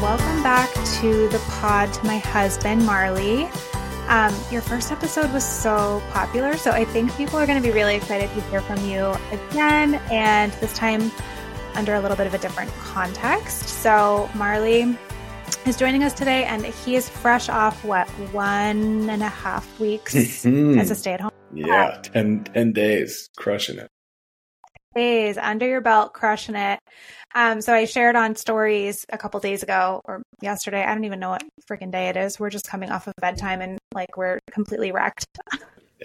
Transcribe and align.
Welcome 0.00 0.44
back 0.44 0.72
to 1.00 1.28
the 1.30 1.40
pod 1.48 1.92
to 1.92 2.06
my 2.06 2.18
husband, 2.18 2.86
Marley. 2.86 3.48
Um, 4.06 4.32
your 4.48 4.62
first 4.62 4.92
episode 4.92 5.32
was 5.32 5.44
so 5.44 6.00
popular, 6.10 6.56
so 6.56 6.70
I 6.70 6.84
think 6.84 7.12
people 7.16 7.36
are 7.36 7.46
going 7.46 7.60
to 7.60 7.68
be 7.68 7.74
really 7.74 7.96
excited 7.96 8.30
to 8.30 8.40
hear 8.42 8.60
from 8.60 8.78
you 8.88 9.12
again, 9.32 9.96
and 10.12 10.52
this 10.54 10.72
time 10.74 11.10
under 11.74 11.94
a 11.94 12.00
little 12.00 12.16
bit 12.16 12.28
of 12.28 12.34
a 12.34 12.38
different 12.38 12.70
context. 12.74 13.68
So, 13.68 14.30
Marley 14.36 14.96
is 15.66 15.76
joining 15.76 16.04
us 16.04 16.12
today, 16.12 16.44
and 16.44 16.64
he 16.64 16.94
is 16.94 17.08
fresh 17.08 17.48
off 17.48 17.84
what 17.84 18.08
one 18.32 19.10
and 19.10 19.22
a 19.22 19.28
half 19.28 19.80
weeks 19.80 20.14
as 20.14 20.90
a 20.92 20.94
stay 20.94 21.14
at 21.14 21.20
home. 21.20 21.32
Yeah, 21.52 22.00
10, 22.04 22.44
10 22.44 22.72
days, 22.72 23.30
crushing 23.36 23.78
it. 23.78 23.90
days 24.94 25.36
under 25.38 25.66
your 25.66 25.80
belt, 25.80 26.12
crushing 26.12 26.54
it. 26.54 26.78
Um, 27.34 27.60
so 27.60 27.74
I 27.74 27.84
shared 27.84 28.16
on 28.16 28.36
stories 28.36 29.04
a 29.10 29.18
couple 29.18 29.38
days 29.40 29.62
ago 29.62 30.00
or 30.04 30.22
yesterday. 30.40 30.82
I 30.82 30.94
don't 30.94 31.04
even 31.04 31.20
know 31.20 31.30
what 31.30 31.44
freaking 31.70 31.92
day 31.92 32.08
it 32.08 32.16
is. 32.16 32.40
We're 32.40 32.50
just 32.50 32.68
coming 32.68 32.90
off 32.90 33.06
of 33.06 33.14
bedtime 33.20 33.60
and 33.60 33.78
like 33.94 34.16
we're 34.16 34.38
completely 34.50 34.92
wrecked. 34.92 35.26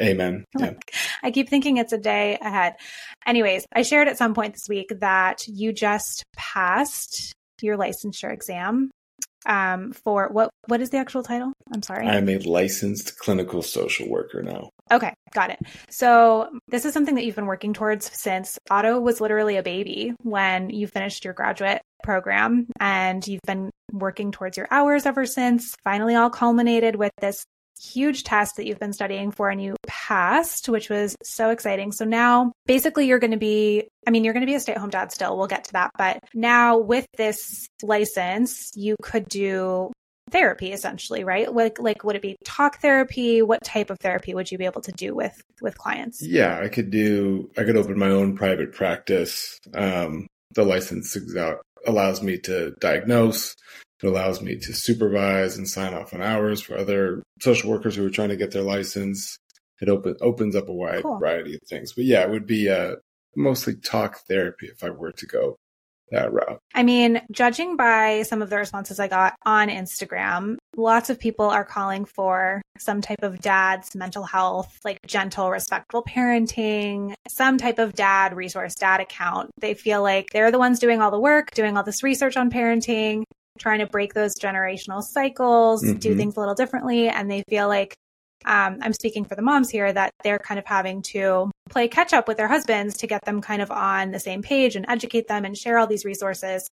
Amen. 0.01 0.45
Yeah. 0.59 0.73
I 1.21 1.31
keep 1.31 1.49
thinking 1.49 1.77
it's 1.77 1.93
a 1.93 1.97
day 1.97 2.37
ahead. 2.41 2.75
Anyways, 3.25 3.65
I 3.73 3.83
shared 3.83 4.07
at 4.07 4.17
some 4.17 4.33
point 4.33 4.53
this 4.53 4.67
week 4.67 4.91
that 4.99 5.47
you 5.47 5.71
just 5.71 6.23
passed 6.35 7.33
your 7.61 7.77
licensure 7.77 8.31
exam. 8.31 8.91
Um, 9.45 9.91
for 9.91 10.29
what 10.29 10.49
what 10.67 10.79
is 10.79 10.89
the 10.89 10.97
actual 10.97 11.21
title? 11.21 11.51
I'm 11.73 11.83
sorry. 11.83 12.07
I'm 12.07 12.29
a 12.29 12.37
licensed 12.39 13.19
clinical 13.19 13.61
social 13.61 14.09
worker 14.09 14.41
now. 14.41 14.69
Okay, 14.91 15.13
got 15.33 15.49
it. 15.49 15.59
So 15.89 16.49
this 16.69 16.85
is 16.85 16.93
something 16.93 17.15
that 17.15 17.25
you've 17.25 17.35
been 17.35 17.45
working 17.45 17.73
towards 17.73 18.09
since 18.17 18.57
Otto 18.69 18.99
was 18.99 19.19
literally 19.19 19.57
a 19.57 19.63
baby 19.63 20.13
when 20.21 20.69
you 20.69 20.87
finished 20.87 21.25
your 21.25 21.33
graduate 21.33 21.81
program, 22.03 22.67
and 22.79 23.25
you've 23.27 23.41
been 23.45 23.69
working 23.91 24.31
towards 24.31 24.57
your 24.57 24.67
hours 24.71 25.05
ever 25.05 25.25
since. 25.25 25.75
Finally, 25.83 26.15
all 26.15 26.29
culminated 26.29 26.95
with 26.95 27.11
this 27.19 27.45
huge 27.83 28.23
test 28.23 28.55
that 28.55 28.65
you've 28.65 28.79
been 28.79 28.93
studying 28.93 29.31
for 29.31 29.49
and 29.49 29.61
you 29.61 29.75
passed, 29.87 30.69
which 30.69 30.89
was 30.89 31.15
so 31.23 31.49
exciting. 31.49 31.91
So 31.91 32.05
now 32.05 32.51
basically 32.65 33.07
you're 33.07 33.19
going 33.19 33.31
to 33.31 33.37
be, 33.37 33.87
I 34.07 34.11
mean, 34.11 34.23
you're 34.23 34.33
going 34.33 34.45
to 34.45 34.47
be 34.47 34.55
a 34.55 34.59
stay 34.59 34.73
at 34.73 34.77
home 34.77 34.89
dad 34.89 35.11
still. 35.11 35.37
We'll 35.37 35.47
get 35.47 35.65
to 35.65 35.73
that. 35.73 35.91
But 35.97 36.23
now 36.33 36.77
with 36.77 37.05
this 37.17 37.67
license, 37.81 38.71
you 38.75 38.95
could 39.01 39.27
do 39.27 39.91
therapy 40.31 40.71
essentially, 40.71 41.23
right? 41.23 41.53
Like, 41.53 41.79
like 41.79 42.03
would 42.03 42.15
it 42.15 42.21
be 42.21 42.37
talk 42.43 42.79
therapy? 42.79 43.41
What 43.41 43.63
type 43.63 43.89
of 43.89 43.99
therapy 43.99 44.33
would 44.33 44.51
you 44.51 44.57
be 44.57 44.65
able 44.65 44.81
to 44.81 44.91
do 44.91 45.13
with, 45.13 45.39
with 45.61 45.77
clients? 45.77 46.25
Yeah, 46.25 46.59
I 46.59 46.69
could 46.69 46.89
do, 46.89 47.51
I 47.57 47.63
could 47.63 47.77
open 47.77 47.99
my 47.99 48.09
own 48.09 48.35
private 48.35 48.73
practice. 48.73 49.59
Um, 49.73 50.27
the 50.55 50.63
license 50.63 51.17
allows 51.85 52.21
me 52.21 52.37
to 52.39 52.71
diagnose. 52.79 53.55
It 54.03 54.07
allows 54.07 54.41
me 54.41 54.57
to 54.57 54.73
supervise 54.73 55.57
and 55.57 55.67
sign 55.67 55.93
off 55.93 56.13
on 56.13 56.21
hours 56.21 56.59
for 56.61 56.77
other 56.77 57.23
social 57.39 57.69
workers 57.71 57.95
who 57.95 58.05
are 58.05 58.09
trying 58.09 58.29
to 58.29 58.35
get 58.35 58.51
their 58.51 58.61
license. 58.61 59.37
It 59.79 59.87
open, 59.87 60.15
opens 60.19 60.57
up 60.57 60.67
a 60.67 60.73
wide 60.73 61.03
Cool. 61.03 61.19
variety 61.19 61.55
of 61.55 61.61
things. 61.69 61.93
But 61.93 62.03
yeah, 62.03 62.21
it 62.23 62.29
would 62.29 62.45
be 62.45 62.69
uh, 62.69 62.95
mostly 63.35 63.75
talk 63.75 64.19
therapy 64.27 64.67
if 64.67 64.83
I 64.83 64.89
were 64.89 65.13
to 65.13 65.25
go 65.25 65.55
that 66.11 66.33
route. 66.33 66.59
I 66.75 66.83
mean, 66.83 67.21
judging 67.31 67.77
by 67.77 68.23
some 68.23 68.41
of 68.41 68.49
the 68.49 68.57
responses 68.57 68.99
I 68.99 69.07
got 69.07 69.35
on 69.45 69.69
Instagram, 69.69 70.57
lots 70.75 71.09
of 71.09 71.17
people 71.17 71.45
are 71.45 71.65
calling 71.65 72.03
for 72.03 72.61
some 72.77 73.01
type 73.01 73.23
of 73.23 73.39
dad's 73.39 73.95
mental 73.95 74.23
health, 74.23 74.79
like 74.83 74.97
gentle, 75.07 75.49
respectful 75.49 76.03
parenting, 76.03 77.13
some 77.29 77.57
type 77.57 77.79
of 77.79 77.93
dad 77.93 78.35
resource, 78.35 78.75
dad 78.75 78.99
account. 78.99 79.49
They 79.59 79.73
feel 79.73 80.03
like 80.03 80.31
they're 80.31 80.51
the 80.51 80.59
ones 80.59 80.79
doing 80.79 81.01
all 81.01 81.09
the 81.11 81.19
work, 81.19 81.51
doing 81.51 81.77
all 81.77 81.83
this 81.83 82.03
research 82.03 82.35
on 82.37 82.51
parenting, 82.51 83.23
trying 83.59 83.79
to 83.79 83.85
break 83.87 84.13
those 84.13 84.35
generational 84.35 85.01
cycles, 85.03 85.81
do 85.81 86.13
Mhm. 86.13 86.17
things 86.17 86.37
a 86.37 86.39
little 86.39 86.55
differently. 86.55 87.07
And 87.09 87.29
they 87.29 87.43
feel 87.49 87.67
like, 87.67 87.93
um, 88.45 88.79
I'm 88.81 88.93
speaking 88.93 89.25
for 89.25 89.35
the 89.35 89.41
moms 89.41 89.69
here, 89.69 89.91
that 89.93 90.11
they're 90.23 90.39
kind 90.39 90.59
of 90.59 90.65
having 90.65 91.01
to 91.13 91.51
play 91.69 91.87
catch 91.87 92.13
up 92.13 92.27
with 92.27 92.37
their 92.37 92.47
husbands 92.47 92.97
to 92.97 93.07
get 93.07 93.23
them 93.25 93.41
kind 93.41 93.61
of 93.61 93.71
on 93.71 94.11
the 94.11 94.19
same 94.19 94.41
page 94.41 94.75
and 94.75 94.85
educate 94.89 95.27
them 95.27 95.45
and 95.45 95.57
share 95.57 95.77
all 95.77 95.87
these 95.87 96.03
resources. 96.05 96.67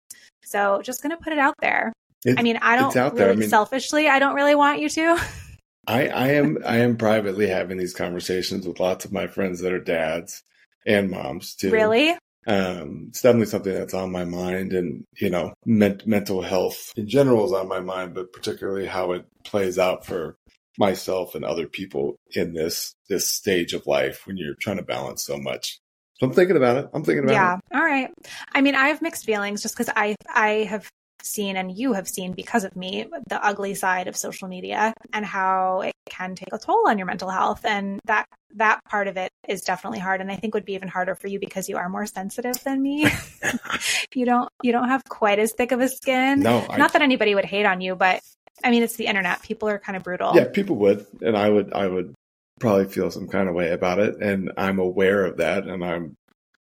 So 0.43 0.81
just 0.83 1.01
going 1.03 1.11
to 1.15 1.21
put 1.23 1.33
it 1.33 1.39
out 1.39 1.55
there. 1.61 1.93
It- 2.25 2.39
I 2.39 2.43
mean, 2.43 2.57
I 2.61 2.75
don't 2.75 2.93
there. 3.15 3.31
I 3.31 3.35
mean- 3.35 3.49
selfishly, 3.49 4.07
I 4.09 4.19
don't 4.19 4.35
really 4.35 4.55
want 4.55 4.79
you 4.79 4.89
to. 4.89 5.17
I, 5.87 6.07
I 6.07 6.27
am 6.33 6.59
I 6.65 6.77
am 6.77 6.97
privately 6.97 7.47
having 7.47 7.77
these 7.77 7.95
conversations 7.95 8.67
with 8.67 8.79
lots 8.79 9.05
of 9.05 9.11
my 9.11 9.25
friends 9.25 9.59
that 9.61 9.71
are 9.73 9.79
dads 9.79 10.43
and 10.85 11.09
moms 11.09 11.55
too. 11.55 11.71
really? 11.71 12.15
Um, 12.49 13.05
it's 13.09 13.21
definitely 13.21 13.45
something 13.45 13.73
that's 13.73 13.93
on 13.93 14.11
my 14.11 14.25
mind, 14.25 14.73
and 14.73 15.03
you 15.19 15.29
know, 15.29 15.53
men- 15.67 16.01
mental 16.07 16.41
health 16.41 16.91
in 16.97 17.07
general 17.07 17.45
is 17.45 17.53
on 17.53 17.67
my 17.67 17.79
mind, 17.79 18.15
but 18.15 18.33
particularly 18.33 18.87
how 18.87 19.11
it 19.11 19.25
plays 19.45 19.77
out 19.77 20.03
for 20.03 20.35
myself 20.79 21.35
and 21.35 21.45
other 21.45 21.67
people 21.67 22.15
in 22.33 22.53
this 22.53 22.93
this 23.07 23.29
stage 23.29 23.73
of 23.73 23.85
life 23.85 24.25
when 24.25 24.37
you're 24.37 24.55
trying 24.59 24.77
to 24.77 24.83
balance 24.83 25.23
so 25.23 25.37
much. 25.37 25.79
So 26.15 26.25
I'm 26.25 26.33
thinking 26.33 26.57
about 26.57 26.77
it. 26.77 26.89
I'm 26.93 27.03
thinking 27.03 27.23
about 27.23 27.33
Yeah. 27.33 27.53
it. 27.55 27.59
Yeah. 27.71 27.79
All 27.79 27.85
right. 27.85 28.09
I 28.53 28.61
mean, 28.61 28.73
I 28.75 28.87
have 28.87 29.01
mixed 29.03 29.25
feelings 29.25 29.61
just 29.61 29.75
because 29.77 29.93
I 29.95 30.15
I 30.27 30.49
have 30.69 30.89
seen 31.23 31.57
and 31.57 31.77
you 31.77 31.93
have 31.93 32.07
seen 32.07 32.33
because 32.33 32.63
of 32.63 32.75
me 32.75 33.05
the 33.27 33.43
ugly 33.43 33.75
side 33.75 34.07
of 34.07 34.15
social 34.15 34.47
media 34.47 34.93
and 35.13 35.25
how 35.25 35.81
it 35.81 35.93
can 36.09 36.35
take 36.35 36.53
a 36.53 36.57
toll 36.57 36.87
on 36.87 36.97
your 36.97 37.07
mental 37.07 37.29
health 37.29 37.65
and 37.65 37.99
that 38.05 38.25
that 38.55 38.83
part 38.85 39.07
of 39.07 39.17
it 39.17 39.31
is 39.47 39.61
definitely 39.61 39.99
hard 39.99 40.21
and 40.21 40.31
I 40.31 40.35
think 40.35 40.53
would 40.53 40.65
be 40.65 40.73
even 40.73 40.87
harder 40.87 41.15
for 41.15 41.27
you 41.27 41.39
because 41.39 41.69
you 41.69 41.77
are 41.77 41.89
more 41.89 42.05
sensitive 42.05 42.61
than 42.63 42.81
me. 42.81 43.07
you 44.15 44.25
don't 44.25 44.49
you 44.63 44.71
don't 44.71 44.89
have 44.89 45.03
quite 45.05 45.39
as 45.39 45.53
thick 45.53 45.71
of 45.71 45.79
a 45.81 45.89
skin. 45.89 46.41
No, 46.41 46.65
I, 46.69 46.77
Not 46.77 46.93
that 46.93 47.01
anybody 47.01 47.35
would 47.35 47.45
hate 47.45 47.65
on 47.65 47.81
you, 47.81 47.95
but 47.95 48.21
I 48.63 48.71
mean 48.71 48.83
it's 48.83 48.95
the 48.95 49.05
internet. 49.05 49.41
People 49.41 49.69
are 49.69 49.79
kind 49.79 49.95
of 49.95 50.03
brutal. 50.03 50.35
yeah, 50.35 50.47
people 50.51 50.75
would, 50.77 51.05
and 51.21 51.37
I 51.37 51.49
would, 51.49 51.73
I 51.73 51.87
would 51.87 52.15
probably 52.59 52.85
feel 52.85 53.09
some 53.11 53.27
kind 53.27 53.47
of 53.47 53.55
way 53.55 53.71
about 53.71 53.99
it, 53.99 54.21
and 54.21 54.51
I'm 54.57 54.79
aware 54.79 55.25
of 55.25 55.37
that, 55.37 55.65
and 55.65 55.83
I'm. 55.83 56.15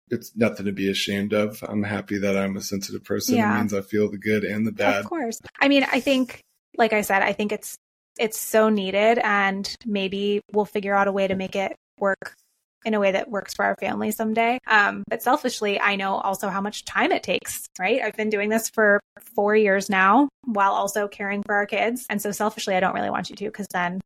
It's 0.10 0.36
nothing 0.36 0.66
to 0.66 0.72
be 0.72 0.90
ashamed 0.90 1.34
of. 1.34 1.64
I'm 1.68 1.84
happy 1.84 2.18
that 2.20 2.38
I'm 2.38 2.58
a 2.58 2.62
sensitive 2.62 3.04
person. 3.04 3.36
Yeah. 3.36 3.54
It 3.54 3.60
means 3.60 3.74
I 3.74 3.82
feel 3.82 4.10
the 4.10 4.18
good 4.18 4.44
and 4.44 4.66
the 4.66 4.72
bad. 4.72 5.00
Of 5.00 5.06
course. 5.06 5.40
I 5.60 5.68
mean, 5.68 5.86
I 5.92 6.00
think, 6.00 6.42
like 6.78 6.94
I 6.94 7.02
said, 7.02 7.22
I 7.22 7.34
think 7.34 7.52
it's 7.52 7.78
it's 8.18 8.38
so 8.38 8.70
needed, 8.70 9.20
and 9.20 9.74
maybe 9.86 10.42
we'll 10.52 10.66
figure 10.66 10.94
out 10.94 11.08
a 11.08 11.12
way 11.12 11.28
to 11.28 11.36
make 11.36 11.56
it 11.56 11.76
work 12.00 12.36
in 12.86 12.94
a 12.94 13.00
way 13.00 13.12
that 13.12 13.30
works 13.30 13.54
for 13.54 13.66
our 13.66 13.76
family 13.80 14.12
someday. 14.12 14.58
Um, 14.68 15.04
but 15.08 15.22
selfishly, 15.22 15.80
I 15.80 15.96
know 15.96 16.16
also 16.16 16.50
how 16.50 16.62
much 16.62 16.86
time 16.86 17.12
it 17.12 17.24
takes. 17.24 17.68
Right? 17.80 18.02
I've 18.02 18.18
been 18.18 18.30
doing 18.30 18.50
this 18.50 18.70
for 18.70 19.00
four 19.36 19.56
years 19.56 19.90
now, 19.90 20.30
while 20.46 20.74
also 20.74 21.08
caring 21.08 21.44
for 21.44 21.56
our 21.56 21.66
kids, 21.66 22.06
and 22.10 22.22
so 22.22 22.32
selfishly, 22.32 22.76
I 22.76 22.80
don't 22.80 22.96
really 22.96 23.10
want 23.10 23.30
you 23.30 23.36
to, 23.38 23.46
because 23.46 23.68
then 23.72 24.02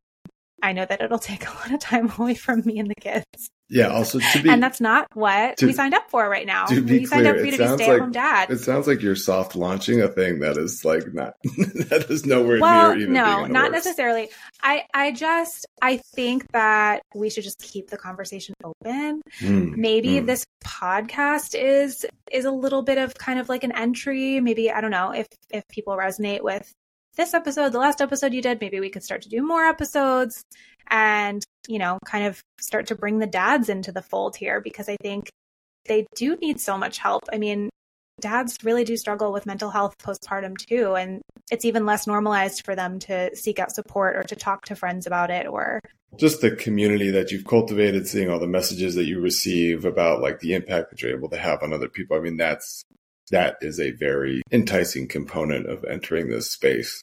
I 0.62 0.72
know 0.72 0.86
that 0.86 1.00
it'll 1.02 1.18
take 1.30 1.46
a 1.46 1.52
lot 1.52 1.72
of 1.72 1.80
time 1.80 2.12
away 2.18 2.34
from 2.34 2.62
me 2.64 2.78
and 2.78 2.90
the 2.90 2.94
kids. 2.94 3.48
Yeah. 3.70 3.88
Also, 3.88 4.18
to 4.20 4.42
be 4.42 4.50
and 4.50 4.62
that's 4.62 4.80
not 4.80 5.06
what 5.14 5.56
to- 5.56 5.66
we 5.66 5.72
signed 5.72 5.94
up 5.94 6.10
for 6.10 6.28
right 6.28 6.46
now. 6.46 6.66
to 6.66 6.82
be 6.82 7.00
we 7.00 7.06
signed 7.06 7.26
up 7.26 7.34
clear, 7.36 7.44
for 7.44 7.46
you 7.46 7.54
it 7.54 7.56
to 7.56 7.62
be 7.62 7.66
sounds 7.66 7.82
stay 7.82 7.90
at 7.90 7.98
home 7.98 8.08
like- 8.08 8.12
dad. 8.12 8.50
It 8.50 8.58
sounds 8.58 8.86
like 8.86 9.00
you're 9.02 9.16
soft 9.16 9.56
launching 9.56 10.00
a 10.02 10.08
thing 10.08 10.40
that 10.40 10.56
is 10.58 10.84
like 10.84 11.12
not 11.14 11.34
that 11.88 12.06
is 12.10 12.26
nowhere 12.26 12.60
well 12.60 12.90
near 12.94 13.00
even 13.02 13.14
no 13.14 13.46
not 13.46 13.72
works. 13.72 13.84
necessarily 13.86 14.28
i 14.62 14.82
i 14.92 15.12
just 15.12 15.66
i 15.82 15.96
think 16.14 16.50
that 16.52 17.02
we 17.14 17.30
should 17.30 17.42
just 17.44 17.58
keep 17.60 17.88
the 17.88 17.96
conversation 17.96 18.54
open 18.62 19.22
Hmm, 19.40 19.80
maybe 19.80 20.18
hmm. 20.20 20.26
this 20.26 20.44
podcast 20.64 21.54
is 21.58 22.04
is 22.30 22.44
a 22.44 22.50
little 22.50 22.82
bit 22.82 22.98
of 22.98 23.14
kind 23.14 23.38
of 23.38 23.48
like 23.48 23.64
an 23.64 23.72
entry 23.72 24.40
maybe 24.40 24.70
i 24.70 24.80
don't 24.80 24.90
know 24.90 25.12
if 25.12 25.26
if 25.50 25.66
people 25.68 25.96
resonate 25.96 26.42
with 26.42 26.70
this 27.16 27.32
episode 27.34 27.70
the 27.72 27.78
last 27.78 28.00
episode 28.00 28.32
you 28.34 28.42
did 28.42 28.60
maybe 28.60 28.80
we 28.80 28.90
could 28.90 29.02
start 29.04 29.22
to 29.22 29.28
do 29.28 29.42
more 29.46 29.64
episodes 29.64 30.44
and 30.90 31.42
you 31.68 31.78
know 31.78 31.98
kind 32.04 32.26
of 32.26 32.40
start 32.60 32.86
to 32.86 32.94
bring 32.94 33.18
the 33.18 33.26
dads 33.26 33.68
into 33.68 33.92
the 33.92 34.02
fold 34.02 34.36
here 34.36 34.60
because 34.60 34.88
i 34.88 34.96
think 35.02 35.30
they 35.86 36.06
do 36.14 36.36
need 36.36 36.60
so 36.60 36.76
much 36.76 36.98
help 36.98 37.22
i 37.32 37.38
mean 37.38 37.68
dads 38.20 38.58
really 38.62 38.84
do 38.84 38.96
struggle 38.96 39.32
with 39.32 39.46
mental 39.46 39.70
health 39.70 39.96
postpartum 39.98 40.56
too 40.56 40.94
and 40.94 41.20
it's 41.50 41.64
even 41.64 41.84
less 41.84 42.06
normalized 42.06 42.64
for 42.64 42.74
them 42.74 42.98
to 42.98 43.34
seek 43.34 43.58
out 43.58 43.72
support 43.72 44.16
or 44.16 44.22
to 44.22 44.36
talk 44.36 44.64
to 44.64 44.76
friends 44.76 45.06
about 45.06 45.30
it 45.30 45.46
or 45.46 45.80
just 46.16 46.40
the 46.40 46.50
community 46.50 47.10
that 47.10 47.30
you've 47.30 47.46
cultivated, 47.46 48.06
seeing 48.06 48.30
all 48.30 48.38
the 48.38 48.46
messages 48.46 48.94
that 48.94 49.06
you 49.06 49.20
receive 49.20 49.84
about 49.84 50.20
like 50.20 50.40
the 50.40 50.54
impact 50.54 50.90
that 50.90 51.02
you're 51.02 51.16
able 51.16 51.28
to 51.30 51.38
have 51.38 51.62
on 51.62 51.72
other 51.72 51.88
people. 51.88 52.16
I 52.16 52.20
mean, 52.20 52.36
that's 52.36 52.84
that 53.30 53.56
is 53.60 53.80
a 53.80 53.92
very 53.92 54.42
enticing 54.52 55.08
component 55.08 55.66
of 55.66 55.84
entering 55.84 56.28
this 56.28 56.50
space. 56.50 57.02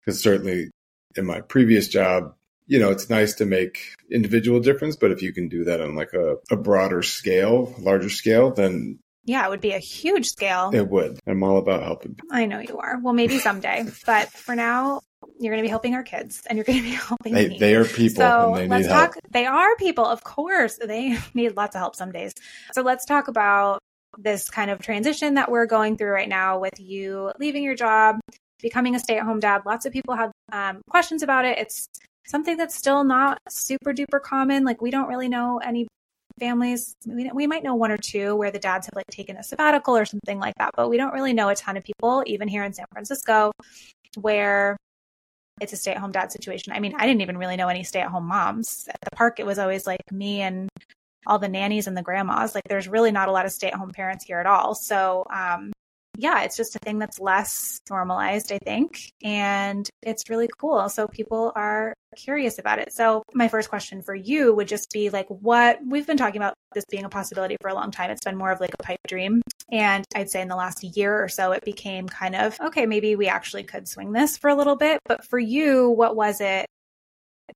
Because 0.00 0.22
certainly 0.22 0.70
in 1.16 1.24
my 1.24 1.40
previous 1.40 1.88
job, 1.88 2.34
you 2.66 2.78
know, 2.78 2.90
it's 2.90 3.10
nice 3.10 3.34
to 3.34 3.44
make 3.44 3.94
individual 4.10 4.60
difference, 4.60 4.96
but 4.96 5.10
if 5.10 5.22
you 5.22 5.32
can 5.32 5.48
do 5.48 5.64
that 5.64 5.80
on 5.80 5.94
like 5.94 6.12
a, 6.14 6.36
a 6.50 6.56
broader 6.56 7.02
scale, 7.02 7.74
larger 7.78 8.10
scale, 8.10 8.50
then 8.50 8.98
yeah, 9.26 9.46
it 9.46 9.50
would 9.50 9.60
be 9.62 9.72
a 9.72 9.78
huge 9.78 10.26
scale. 10.26 10.70
It 10.74 10.88
would. 10.88 11.18
I'm 11.26 11.42
all 11.42 11.56
about 11.56 11.82
helping. 11.82 12.18
I 12.30 12.44
know 12.44 12.58
you 12.58 12.76
are. 12.78 12.98
Well, 13.00 13.14
maybe 13.14 13.38
someday, 13.38 13.86
but 14.04 14.28
for 14.28 14.54
now, 14.54 15.00
you're 15.40 15.52
going 15.52 15.62
to 15.62 15.66
be 15.66 15.70
helping 15.70 15.94
our 15.94 16.02
kids 16.02 16.42
and 16.46 16.58
you're 16.58 16.64
going 16.64 16.78
to 16.78 16.84
be 16.84 16.90
helping 16.90 17.32
they, 17.32 17.48
me. 17.48 17.58
They 17.58 17.74
are 17.74 17.84
people 17.84 18.16
so 18.16 18.52
they 18.54 18.68
let's 18.68 18.86
talk. 18.86 19.14
Help. 19.14 19.24
They 19.30 19.46
are 19.46 19.76
people, 19.76 20.04
of 20.04 20.22
course. 20.24 20.78
They 20.84 21.18
need 21.34 21.56
lots 21.56 21.74
of 21.74 21.80
help 21.80 21.96
some 21.96 22.12
days. 22.12 22.32
So 22.72 22.82
let's 22.82 23.06
talk 23.06 23.28
about 23.28 23.78
this 24.18 24.50
kind 24.50 24.70
of 24.70 24.80
transition 24.80 25.34
that 25.34 25.50
we're 25.50 25.66
going 25.66 25.96
through 25.96 26.10
right 26.10 26.28
now 26.28 26.58
with 26.58 26.78
you 26.78 27.32
leaving 27.40 27.64
your 27.64 27.74
job, 27.74 28.20
becoming 28.60 28.94
a 28.94 28.98
stay 28.98 29.18
at 29.18 29.24
home 29.24 29.40
dad. 29.40 29.62
Lots 29.64 29.86
of 29.86 29.92
people 29.92 30.14
have 30.14 30.32
um, 30.52 30.82
questions 30.88 31.22
about 31.22 31.46
it. 31.46 31.58
It's 31.58 31.88
something 32.26 32.56
that's 32.56 32.74
still 32.74 33.04
not 33.04 33.38
super 33.48 33.92
duper 33.92 34.20
common. 34.20 34.64
Like 34.64 34.80
we 34.80 34.90
don't 34.90 35.08
really 35.08 35.28
know 35.28 35.58
any 35.58 35.86
families. 36.38 36.96
We, 37.06 37.30
we 37.32 37.46
might 37.46 37.62
know 37.62 37.74
one 37.74 37.90
or 37.90 37.98
two 37.98 38.34
where 38.34 38.50
the 38.50 38.58
dads 38.58 38.86
have 38.86 38.94
like 38.94 39.06
taken 39.10 39.36
a 39.36 39.42
sabbatical 39.42 39.96
or 39.96 40.04
something 40.04 40.38
like 40.38 40.54
that, 40.58 40.70
but 40.76 40.88
we 40.88 40.96
don't 40.96 41.12
really 41.12 41.32
know 41.32 41.48
a 41.48 41.54
ton 41.54 41.76
of 41.76 41.84
people, 41.84 42.22
even 42.26 42.48
here 42.48 42.64
in 42.64 42.72
San 42.72 42.86
Francisco, 42.92 43.52
where 44.20 44.76
it's 45.60 45.72
a 45.72 45.76
stay 45.76 45.92
at 45.92 45.98
home 45.98 46.12
dad 46.12 46.32
situation. 46.32 46.72
I 46.72 46.80
mean, 46.80 46.94
I 46.96 47.06
didn't 47.06 47.22
even 47.22 47.38
really 47.38 47.56
know 47.56 47.68
any 47.68 47.84
stay 47.84 48.00
at 48.00 48.08
home 48.08 48.26
moms. 48.26 48.88
At 48.88 49.00
the 49.02 49.16
park, 49.16 49.38
it 49.38 49.46
was 49.46 49.58
always 49.58 49.86
like 49.86 50.10
me 50.10 50.40
and 50.40 50.68
all 51.26 51.38
the 51.38 51.48
nannies 51.48 51.86
and 51.86 51.96
the 51.96 52.02
grandmas. 52.02 52.54
Like, 52.54 52.64
there's 52.68 52.88
really 52.88 53.12
not 53.12 53.28
a 53.28 53.32
lot 53.32 53.46
of 53.46 53.52
stay 53.52 53.68
at 53.68 53.74
home 53.74 53.90
parents 53.90 54.24
here 54.24 54.40
at 54.40 54.46
all. 54.46 54.74
So, 54.74 55.24
um, 55.32 55.72
yeah, 56.16 56.42
it's 56.42 56.56
just 56.56 56.76
a 56.76 56.78
thing 56.78 56.98
that's 56.98 57.18
less 57.18 57.80
normalized, 57.90 58.52
I 58.52 58.58
think. 58.58 59.12
And 59.22 59.88
it's 60.02 60.30
really 60.30 60.48
cool. 60.58 60.88
So 60.88 61.08
people 61.08 61.52
are 61.54 61.94
curious 62.16 62.58
about 62.58 62.78
it. 62.78 62.92
So 62.92 63.24
my 63.34 63.48
first 63.48 63.68
question 63.68 64.02
for 64.02 64.14
you 64.14 64.54
would 64.54 64.68
just 64.68 64.90
be 64.92 65.10
like, 65.10 65.26
what 65.28 65.80
we've 65.84 66.06
been 66.06 66.16
talking 66.16 66.40
about 66.40 66.54
this 66.74 66.84
being 66.90 67.04
a 67.04 67.08
possibility 67.08 67.56
for 67.60 67.68
a 67.68 67.74
long 67.74 67.90
time. 67.90 68.10
It's 68.10 68.24
been 68.24 68.36
more 68.36 68.50
of 68.50 68.60
like 68.60 68.74
a 68.78 68.82
pipe 68.82 69.00
dream. 69.06 69.42
And 69.70 70.04
I'd 70.14 70.30
say 70.30 70.40
in 70.40 70.48
the 70.48 70.56
last 70.56 70.84
year 70.84 71.22
or 71.22 71.28
so, 71.28 71.52
it 71.52 71.64
became 71.64 72.08
kind 72.08 72.36
of, 72.36 72.60
okay, 72.60 72.86
maybe 72.86 73.16
we 73.16 73.28
actually 73.28 73.64
could 73.64 73.88
swing 73.88 74.12
this 74.12 74.36
for 74.36 74.50
a 74.50 74.54
little 74.54 74.76
bit. 74.76 75.00
But 75.06 75.24
for 75.24 75.38
you, 75.38 75.90
what 75.90 76.16
was 76.16 76.40
it 76.40 76.66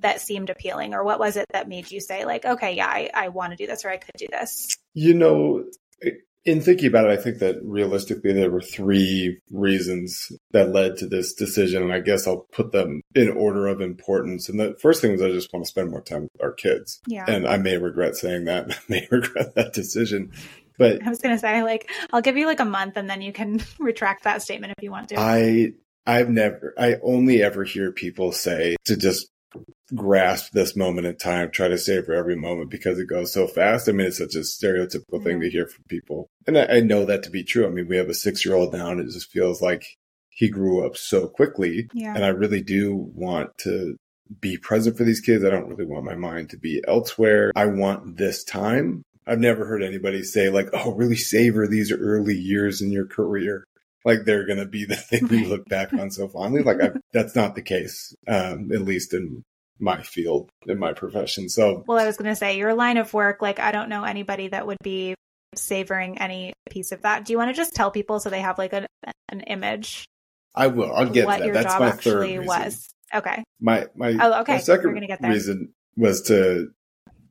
that 0.01 0.21
seemed 0.21 0.51
appealing 0.51 0.95
or 0.95 1.03
what 1.03 1.19
was 1.19 1.37
it 1.37 1.47
that 1.53 1.69
made 1.69 1.91
you 1.91 1.99
say 1.99 2.27
like 2.27 2.45
okay 2.45 2.75
yeah 2.75 2.87
i, 2.87 3.11
I 3.15 3.29
want 3.29 3.53
to 3.53 3.57
do 3.57 3.67
this 3.67 3.87
or 3.87 3.89
i 3.89 3.97
could 3.97 4.15
do 4.19 4.27
this 4.31 4.77
you 4.93 5.15
know 5.15 5.65
in 6.49 6.63
thinking 6.63 6.87
about 6.87 7.11
it, 7.11 7.19
I 7.19 7.23
think 7.23 7.39
that 7.39 7.57
realistically 7.63 8.33
there 8.33 8.51
were 8.51 8.63
three 8.63 9.39
reasons 9.51 10.33
that 10.53 10.71
led 10.71 10.97
to 10.97 11.07
this 11.07 11.35
decision, 11.35 11.83
and 11.83 11.93
I 11.93 12.01
guess 12.01 12.27
I'll 12.27 12.47
put 12.53 12.73
them 12.73 13.03
in 13.15 13.29
order 13.29 13.67
of 13.67 13.83
importance. 13.83 14.49
And 14.49 14.59
the 14.59 14.75
first 14.81 15.03
thing 15.03 15.13
was 15.13 15.21
I 15.21 15.29
just 15.29 15.53
want 15.53 15.67
to 15.67 15.71
spend 15.71 15.91
more 15.91 16.01
time 16.01 16.23
with 16.23 16.43
our 16.43 16.53
kids. 16.53 17.01
Yeah. 17.07 17.27
And 17.29 17.47
I 17.47 17.59
may 17.59 17.77
regret 17.77 18.17
saying 18.17 18.47
that, 18.47 18.71
I 18.73 18.79
may 18.89 19.07
regret 19.11 19.55
that 19.57 19.75
decision. 19.75 20.33
But 20.79 21.05
I 21.05 21.11
was 21.11 21.21
going 21.21 21.35
to 21.35 21.41
say, 21.41 21.63
like, 21.63 21.91
I'll 22.13 22.23
give 22.23 22.39
you 22.39 22.47
like 22.47 22.61
a 22.61 22.65
month, 22.65 22.97
and 22.97 23.11
then 23.11 23.21
you 23.21 23.33
can 23.33 23.61
retract 23.79 24.25
that 24.25 24.41
statement 24.41 24.73
if 24.79 24.83
you 24.83 24.91
want 24.91 25.11
to. 25.11 25.17
I 25.19 25.73
I've 26.07 26.31
never, 26.31 26.73
I 26.79 26.97
only 27.03 27.43
ever 27.43 27.65
hear 27.65 27.93
people 27.93 28.33
say 28.33 28.77
to 28.87 28.97
just 28.97 29.29
grasp 29.95 30.53
this 30.53 30.77
moment 30.77 31.07
in 31.07 31.17
time, 31.17 31.51
try 31.51 31.69
to 31.69 31.79
savor 31.79 32.13
every 32.15 32.37
moment 32.37 32.71
because 32.71 32.99
it 32.99 33.09
goes 33.09 33.33
so 33.33 33.47
fast. 33.47 33.89
I 33.89 33.93
mean, 33.93 34.07
it's 34.07 34.19
such 34.19 34.35
a 34.35 34.41
stereotypical 34.41 35.23
thing 35.23 35.41
to 35.41 35.51
hear 35.51 35.67
from 35.67 35.85
people. 35.89 36.29
And 36.47 36.59
I, 36.59 36.77
I, 36.77 36.81
know 36.81 37.05
that 37.05 37.23
to 37.25 37.31
be 37.31 37.43
true. 37.45 37.67
I 37.67 37.71
mean, 37.71 37.89
we 37.89 37.97
have 37.97 38.09
a 38.09 38.15
six 38.15 38.45
year 38.45 38.55
old 38.55 38.73
now 38.73 38.91
and 38.91 39.01
it 39.01 39.13
just 39.13 39.31
feels 39.31 39.63
like 39.63 39.85
he 40.31 40.49
grew 40.49 40.87
up 40.87 40.97
so 40.97 41.27
quickly. 41.27 41.89
Yeah. 41.93 42.15
And 42.15 42.25
I 42.25 42.29
really 42.29 42.63
do 42.63 42.95
want 42.95 43.57
to 43.59 43.97
be 44.41 44.59
present 44.59 44.97
for 44.97 45.05
these 45.05 45.21
kids. 45.21 45.45
I 45.45 45.51
don't 45.51 45.69
really 45.69 45.87
want 45.87 46.05
my 46.05 46.15
mind 46.15 46.51
to 46.51 46.59
be 46.59 46.83
elsewhere. 46.87 47.53
I 47.57 47.67
want 47.67 48.19
this 48.19 48.45
time. 48.45 49.03
I've 49.27 49.41
never 49.41 49.67
heard 49.67 49.83
anybody 49.83 50.23
say 50.23 50.49
like, 50.49 50.69
oh, 50.73 50.93
really 50.93 51.17
savor 51.17 51.67
these 51.67 51.93
early 51.93 52.37
years 52.37 52.81
in 52.81 52.91
your 52.91 53.07
career 53.07 53.65
like 54.05 54.25
they're 54.25 54.47
going 54.47 54.59
to 54.59 54.67
be 54.67 54.85
the 54.85 54.97
thing 54.97 55.29
you 55.29 55.49
look 55.49 55.69
back 55.69 55.93
on 55.93 56.11
so 56.11 56.29
fondly. 56.29 56.63
Like 56.63 56.81
I, 56.81 56.91
that's 57.13 57.37
not 57.37 57.55
the 57.55 57.63
case, 57.63 58.15
um, 58.27 58.71
at 58.73 58.83
least 58.83 59.15
in 59.15 59.45
my 59.81 60.03
field, 60.03 60.51
in 60.67 60.79
my 60.79 60.93
profession. 60.93 61.49
So, 61.49 61.85
well, 61.87 61.99
I 61.99 62.07
was 62.07 62.17
going 62.17 62.31
to 62.31 62.37
say 62.37 62.59
your 62.59 62.75
line 62.75 62.97
of 62.97 63.13
work, 63.15 63.43
like 63.43 63.61
I 63.61 63.73
don't 63.73 63.89
know 63.89 64.05
anybody 64.05 64.49
that 64.49 64.67
would 64.67 64.79
be 64.83 65.15
savoring 65.55 66.19
any 66.19 66.53
piece 66.71 66.93
of 66.93 67.03
that. 67.03 67.25
Do 67.25 67.33
you 67.33 67.39
want 67.39 67.51
to 67.51 67.55
just 67.55 67.75
tell 67.75 67.91
people 67.91 68.21
so 68.21 68.31
they 68.31 68.41
have 68.41 68.59
like 68.59 68.73
an, 68.73 68.87
an 69.29 69.41
image? 69.43 70.05
I 70.55 70.69
will. 70.69 70.93
I'll 70.93 71.09
get 71.09 71.27
what 71.27 71.41
that. 71.41 71.53
That's 71.53 71.79
my 71.79 71.91
third 71.93 72.23
reason. 72.23 72.47
was. 72.47 72.89
Okay. 73.15 73.45
My 73.61 73.87
my 73.95 74.17
oh 74.21 74.41
okay. 74.41 74.55
My 74.55 74.59
second 74.59 75.09
reason 75.23 75.73
was 75.97 76.23
to 76.23 76.71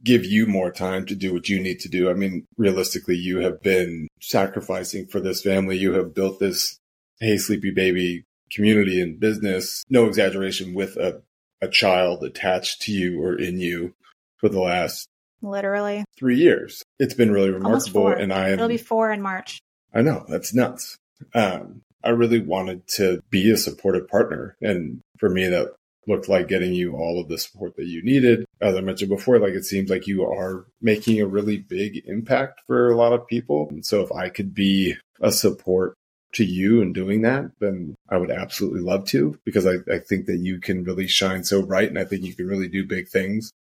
give 0.03 0.25
you 0.25 0.45
more 0.45 0.71
time 0.71 1.05
to 1.05 1.15
do 1.15 1.33
what 1.33 1.49
you 1.49 1.59
need 1.59 1.79
to 1.81 1.89
do. 1.89 2.09
I 2.09 2.13
mean, 2.13 2.45
realistically, 2.57 3.15
you 3.15 3.39
have 3.39 3.61
been 3.61 4.07
sacrificing 4.21 5.07
for 5.07 5.19
this 5.19 5.41
family. 5.41 5.77
You 5.77 5.93
have 5.93 6.13
built 6.13 6.39
this 6.39 6.77
Hey 7.19 7.37
Sleepy 7.37 7.71
Baby 7.71 8.23
community 8.51 9.01
and 9.01 9.19
business, 9.19 9.83
no 9.89 10.05
exaggeration, 10.05 10.73
with 10.73 10.95
a, 10.97 11.21
a 11.61 11.67
child 11.67 12.23
attached 12.23 12.81
to 12.83 12.91
you 12.91 13.21
or 13.21 13.35
in 13.35 13.59
you 13.59 13.93
for 14.37 14.49
the 14.49 14.59
last 14.59 15.07
literally 15.41 16.03
three 16.17 16.37
years. 16.37 16.83
It's 16.99 17.13
been 17.13 17.31
really 17.31 17.51
remarkable. 17.51 18.07
And 18.09 18.33
I 18.33 18.49
am, 18.49 18.53
it'll 18.53 18.67
be 18.67 18.77
four 18.77 19.11
in 19.11 19.21
March. 19.21 19.59
I 19.93 20.01
know 20.01 20.25
that's 20.27 20.53
nuts. 20.53 20.97
Um, 21.33 21.81
I 22.03 22.09
really 22.09 22.39
wanted 22.39 22.87
to 22.89 23.21
be 23.29 23.51
a 23.51 23.57
supportive 23.57 24.07
partner. 24.07 24.55
And 24.61 25.01
for 25.17 25.29
me, 25.29 25.47
that 25.47 25.73
looked 26.07 26.29
like 26.29 26.47
getting 26.47 26.73
you 26.73 26.95
all 26.95 27.19
of 27.19 27.27
the 27.27 27.37
support 27.37 27.75
that 27.75 27.85
you 27.85 28.01
needed. 28.01 28.45
As 28.61 28.75
I 28.75 28.81
mentioned 28.81 29.09
before, 29.09 29.39
like 29.39 29.53
it 29.53 29.65
seems 29.65 29.89
like 29.89 30.07
you 30.07 30.23
are 30.23 30.65
making 30.81 31.19
a 31.19 31.27
really 31.27 31.57
big 31.57 32.03
impact 32.05 32.61
for 32.65 32.89
a 32.89 32.95
lot 32.95 33.13
of 33.13 33.27
people. 33.27 33.67
And 33.69 33.85
so 33.85 34.01
if 34.01 34.11
I 34.11 34.29
could 34.29 34.53
be 34.53 34.95
a 35.19 35.31
support 35.31 35.95
to 36.37 36.45
you 36.45 36.81
in 36.81 36.93
doing 36.93 37.23
that, 37.23 37.51
then 37.59 37.95
I 38.09 38.17
would 38.17 38.29
absolutely 38.29 38.81
love 38.81 39.05
to 39.05 39.39
because 39.43 39.65
I, 39.65 39.75
I 39.91 39.97
think 39.97 40.27
that 40.27 40.37
you 40.37 40.59
can 40.59 40.83
really 40.83 41.07
shine 41.07 41.43
so 41.43 41.63
bright 41.63 41.89
and 41.89 41.97
I 41.97 42.05
think 42.05 42.23
you 42.23 42.35
can 42.35 42.47
really 42.47 42.67
do 42.67 42.85
big 42.85 43.07
things. 43.07 43.51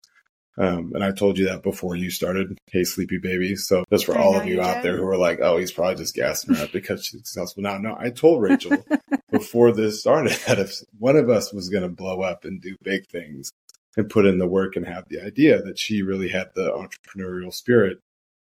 Um, 0.58 0.92
and 0.94 1.02
I 1.02 1.12
told 1.12 1.38
you 1.38 1.46
that 1.46 1.62
before 1.62 1.96
you 1.96 2.10
started 2.10 2.58
Hey 2.70 2.84
Sleepy 2.84 3.18
Baby. 3.18 3.56
So 3.56 3.84
just 3.90 4.04
for 4.04 4.16
I 4.16 4.22
all 4.22 4.36
of 4.36 4.46
you, 4.46 4.56
you 4.56 4.60
out 4.60 4.82
there 4.82 4.98
who 4.98 5.06
are 5.06 5.16
like, 5.16 5.40
oh, 5.40 5.56
he's 5.56 5.72
probably 5.72 5.96
just 5.96 6.14
gassing 6.14 6.54
her 6.54 6.64
up 6.64 6.72
because 6.72 7.04
she's 7.04 7.20
successful 7.20 7.62
now. 7.62 7.78
No, 7.78 7.96
I 7.98 8.10
told 8.10 8.42
Rachael 8.42 8.84
before 9.30 9.72
this 9.72 10.00
started 10.00 10.32
that 10.46 10.58
if 10.58 10.80
one 10.98 11.16
of 11.16 11.30
us 11.30 11.52
was 11.52 11.70
going 11.70 11.82
to 11.82 11.88
blow 11.88 12.20
up 12.20 12.44
and 12.44 12.60
do 12.60 12.76
big 12.82 13.06
things 13.08 13.52
and 13.96 14.10
put 14.10 14.26
in 14.26 14.38
the 14.38 14.46
work 14.46 14.76
and 14.76 14.86
have 14.86 15.08
the 15.08 15.20
idea 15.20 15.62
that 15.62 15.78
she 15.78 16.02
really 16.02 16.28
had 16.28 16.50
the 16.54 16.70
entrepreneurial 16.70 17.52
spirit 17.52 17.98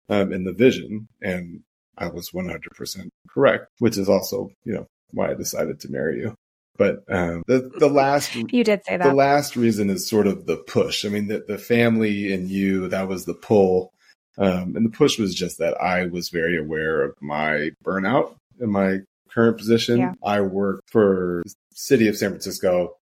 um, 0.09 0.33
and 0.33 0.47
the 0.47 0.53
vision. 0.53 1.09
And 1.21 1.63
I 2.03 2.09
was 2.09 2.31
100% 2.31 3.09
correct, 3.29 3.69
which 3.79 3.97
is 3.97 4.09
also, 4.09 4.51
you 4.65 4.75
know, 4.75 4.87
why 5.13 5.31
I 5.31 5.35
decided 5.35 5.81
to 5.81 5.91
marry 5.91 6.21
you. 6.21 6.35
But 6.77 7.05
um, 7.09 7.43
the 7.47 7.71
the 7.79 7.89
last 7.89 8.35
you 8.53 8.65
did 8.65 8.83
say 8.85 8.97
that 8.97 9.07
the 9.07 9.15
last 9.15 9.57
reason 9.57 9.91
is 9.91 10.09
sort 10.09 10.27
of 10.27 10.47
the 10.47 10.57
push. 10.57 11.05
I 11.05 11.11
mean, 11.11 11.29
the 11.29 11.45
the 11.47 11.59
family 11.59 12.33
and 12.33 12.49
you 12.49 12.89
that 12.89 13.09
was 13.09 13.27
the 13.27 13.35
pull, 13.35 13.93
um, 14.39 14.75
and 14.75 14.87
the 14.87 14.91
push 14.91 15.19
was 15.19 15.35
just 15.35 15.59
that 15.59 15.79
I 15.81 16.07
was 16.07 16.31
very 16.31 16.59
aware 16.59 17.03
of 17.03 17.15
my 17.21 17.71
burnout 17.85 18.37
in 18.59 18.71
my 18.71 19.01
current 19.31 19.59
position. 19.59 19.99
Yeah. 19.99 20.15
I 20.25 20.41
work 20.41 20.81
for 20.87 21.43
city 21.75 22.09
of 22.09 22.17
San 22.17 22.31
Francisco 22.31 22.97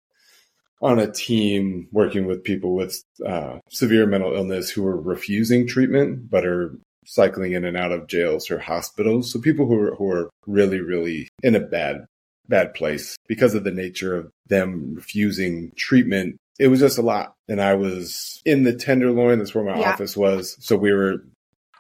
on 0.83 0.99
a 0.99 1.11
team 1.11 1.89
working 1.93 2.27
with 2.27 2.43
people 2.43 2.75
with 2.75 3.03
uh, 3.25 3.59
severe 3.69 4.07
mental 4.07 4.35
illness 4.35 4.71
who 4.71 4.87
are 4.87 5.01
refusing 5.01 5.67
treatment 5.67 6.31
but 6.31 6.47
are 6.47 6.75
cycling 7.11 7.53
in 7.53 7.65
and 7.65 7.77
out 7.77 7.91
of 7.91 8.07
jails 8.07 8.51
or 8.51 8.59
hospitals. 8.59 9.33
So 9.33 9.41
people 9.41 9.67
who 9.67 9.79
are, 9.81 9.95
who 9.97 10.11
are 10.11 10.31
really, 10.47 10.81
really 10.81 11.29
in 11.43 11.57
a 11.57 11.61
bad 11.61 12.07
bad 12.49 12.75
place 12.75 13.17
because 13.29 13.55
of 13.55 13.65
the 13.65 13.71
nature 13.71 14.17
of 14.17 14.31
them 14.49 14.95
refusing 14.95 15.73
treatment. 15.77 16.37
It 16.59 16.69
was 16.69 16.81
just 16.81 16.99
a 16.99 17.03
lot. 17.03 17.35
And 17.49 17.61
I 17.61 17.75
was 17.75 18.43
in 18.45 18.65
the 18.65 18.75
Tenderloin. 18.75 19.39
That's 19.39 19.55
where 19.55 19.65
my 19.65 19.79
yeah. 19.79 19.93
office 19.93 20.17
was. 20.17 20.57
So 20.61 20.77
we 20.77 20.93
were, 20.93 21.25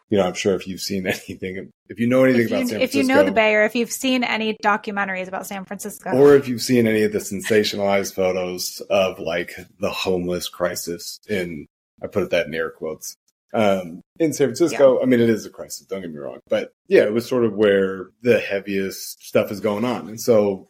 you 0.08 0.18
know, 0.18 0.26
I'm 0.26 0.34
sure 0.34 0.54
if 0.54 0.66
you've 0.66 0.80
seen 0.80 1.06
anything, 1.06 1.70
if 1.88 2.00
you 2.00 2.06
know 2.06 2.24
anything 2.24 2.46
about 2.46 2.68
San 2.68 2.68
Francisco. 2.68 2.84
If 2.84 2.94
you 2.94 3.04
know 3.04 3.24
the 3.24 3.32
Bay 3.32 3.54
or 3.54 3.64
if 3.64 3.74
you've 3.74 3.92
seen 3.92 4.24
any 4.24 4.56
documentaries 4.64 5.28
about 5.28 5.46
San 5.46 5.64
Francisco. 5.64 6.12
Or 6.12 6.34
if 6.34 6.48
you've 6.48 6.62
seen 6.62 6.86
any 6.86 7.02
of 7.02 7.12
the 7.12 7.18
sensationalized 7.18 8.14
photos 8.14 8.80
of 8.88 9.18
like 9.18 9.52
the 9.80 9.90
homeless 9.90 10.48
crisis 10.48 11.18
in, 11.28 11.66
I 12.02 12.06
put 12.06 12.30
that 12.30 12.46
in 12.46 12.54
air 12.54 12.70
quotes, 12.70 13.16
um, 13.52 14.02
in 14.18 14.32
San 14.32 14.48
Francisco. 14.48 14.96
Yeah. 14.96 15.02
I 15.02 15.06
mean, 15.06 15.20
it 15.20 15.30
is 15.30 15.46
a 15.46 15.50
crisis. 15.50 15.86
Don't 15.86 16.02
get 16.02 16.10
me 16.10 16.18
wrong, 16.18 16.40
but 16.48 16.72
yeah, 16.88 17.02
it 17.02 17.12
was 17.12 17.28
sort 17.28 17.44
of 17.44 17.54
where 17.54 18.10
the 18.22 18.38
heaviest 18.38 19.22
stuff 19.24 19.50
is 19.50 19.60
going 19.60 19.84
on, 19.84 20.08
and 20.08 20.20
so 20.20 20.68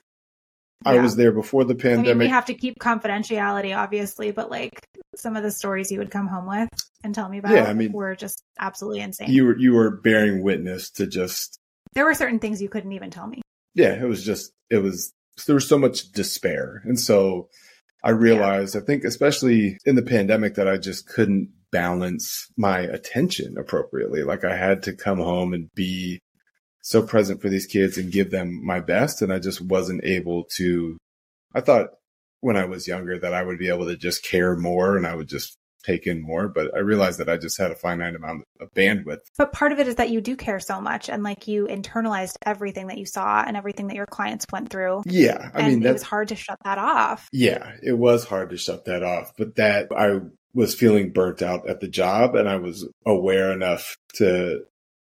yeah. 0.84 0.92
I 0.92 1.00
was 1.00 1.16
there 1.16 1.32
before 1.32 1.64
the 1.64 1.74
pandemic. 1.74 2.10
I 2.10 2.14
mean, 2.14 2.18
we 2.18 2.28
have 2.28 2.46
to 2.46 2.54
keep 2.54 2.78
confidentiality, 2.78 3.76
obviously, 3.76 4.30
but 4.30 4.50
like 4.50 4.80
some 5.16 5.36
of 5.36 5.42
the 5.42 5.50
stories 5.50 5.90
you 5.90 5.98
would 5.98 6.10
come 6.10 6.26
home 6.26 6.46
with 6.46 6.68
and 7.04 7.14
tell 7.14 7.28
me 7.28 7.38
about, 7.38 7.52
yeah, 7.52 7.64
I 7.64 7.74
mean, 7.74 7.92
were 7.92 8.14
just 8.14 8.42
absolutely 8.58 9.00
insane. 9.00 9.30
You 9.30 9.46
were 9.46 9.58
you 9.58 9.74
were 9.74 9.90
bearing 9.90 10.42
witness 10.42 10.90
to 10.92 11.06
just 11.06 11.58
there 11.92 12.04
were 12.04 12.14
certain 12.14 12.38
things 12.38 12.62
you 12.62 12.68
couldn't 12.68 12.92
even 12.92 13.10
tell 13.10 13.26
me. 13.26 13.42
Yeah, 13.74 13.94
it 13.94 14.06
was 14.06 14.24
just, 14.24 14.52
it 14.68 14.78
was, 14.78 15.12
there 15.46 15.54
was 15.54 15.68
so 15.68 15.78
much 15.78 16.10
despair. 16.12 16.82
And 16.84 16.98
so 16.98 17.48
I 18.02 18.10
realized, 18.10 18.74
yeah. 18.74 18.80
I 18.80 18.84
think, 18.84 19.04
especially 19.04 19.78
in 19.84 19.94
the 19.94 20.02
pandemic, 20.02 20.54
that 20.54 20.68
I 20.68 20.76
just 20.76 21.08
couldn't 21.08 21.50
balance 21.72 22.46
my 22.56 22.80
attention 22.80 23.56
appropriately. 23.58 24.22
Like 24.22 24.44
I 24.44 24.56
had 24.56 24.82
to 24.84 24.94
come 24.94 25.18
home 25.18 25.52
and 25.52 25.68
be 25.74 26.20
so 26.82 27.02
present 27.02 27.40
for 27.40 27.48
these 27.48 27.66
kids 27.66 27.98
and 27.98 28.12
give 28.12 28.30
them 28.30 28.64
my 28.64 28.80
best. 28.80 29.22
And 29.22 29.32
I 29.32 29.38
just 29.38 29.60
wasn't 29.60 30.04
able 30.04 30.44
to, 30.56 30.98
I 31.54 31.60
thought 31.60 31.90
when 32.40 32.56
I 32.56 32.64
was 32.64 32.88
younger 32.88 33.18
that 33.18 33.34
I 33.34 33.42
would 33.42 33.58
be 33.58 33.68
able 33.68 33.86
to 33.86 33.96
just 33.96 34.24
care 34.24 34.56
more 34.56 34.96
and 34.96 35.06
I 35.06 35.14
would 35.14 35.28
just 35.28 35.56
take 35.84 36.06
in 36.06 36.22
more, 36.22 36.48
but 36.48 36.74
I 36.74 36.78
realized 36.78 37.18
that 37.20 37.28
I 37.28 37.36
just 37.36 37.58
had 37.58 37.70
a 37.70 37.74
finite 37.74 38.14
amount 38.14 38.44
of 38.60 38.72
bandwidth. 38.74 39.20
But 39.36 39.52
part 39.52 39.72
of 39.72 39.78
it 39.78 39.88
is 39.88 39.96
that 39.96 40.10
you 40.10 40.20
do 40.20 40.36
care 40.36 40.60
so 40.60 40.80
much 40.80 41.08
and 41.08 41.22
like 41.22 41.48
you 41.48 41.66
internalized 41.66 42.36
everything 42.44 42.88
that 42.88 42.98
you 42.98 43.06
saw 43.06 43.42
and 43.46 43.56
everything 43.56 43.88
that 43.88 43.96
your 43.96 44.06
clients 44.06 44.46
went 44.52 44.70
through. 44.70 45.02
Yeah. 45.06 45.50
I 45.54 45.68
mean, 45.68 45.84
it 45.84 45.92
was 45.92 46.02
hard 46.02 46.28
to 46.28 46.36
shut 46.36 46.58
that 46.64 46.78
off. 46.78 47.28
Yeah, 47.32 47.72
it 47.82 47.98
was 47.98 48.24
hard 48.24 48.50
to 48.50 48.56
shut 48.56 48.84
that 48.86 49.02
off, 49.02 49.32
but 49.36 49.56
that 49.56 49.88
I 49.96 50.20
was 50.52 50.74
feeling 50.74 51.12
burnt 51.12 51.42
out 51.42 51.68
at 51.68 51.80
the 51.80 51.88
job 51.88 52.34
and 52.34 52.48
I 52.48 52.56
was 52.56 52.88
aware 53.06 53.52
enough 53.52 53.96
to 54.14 54.64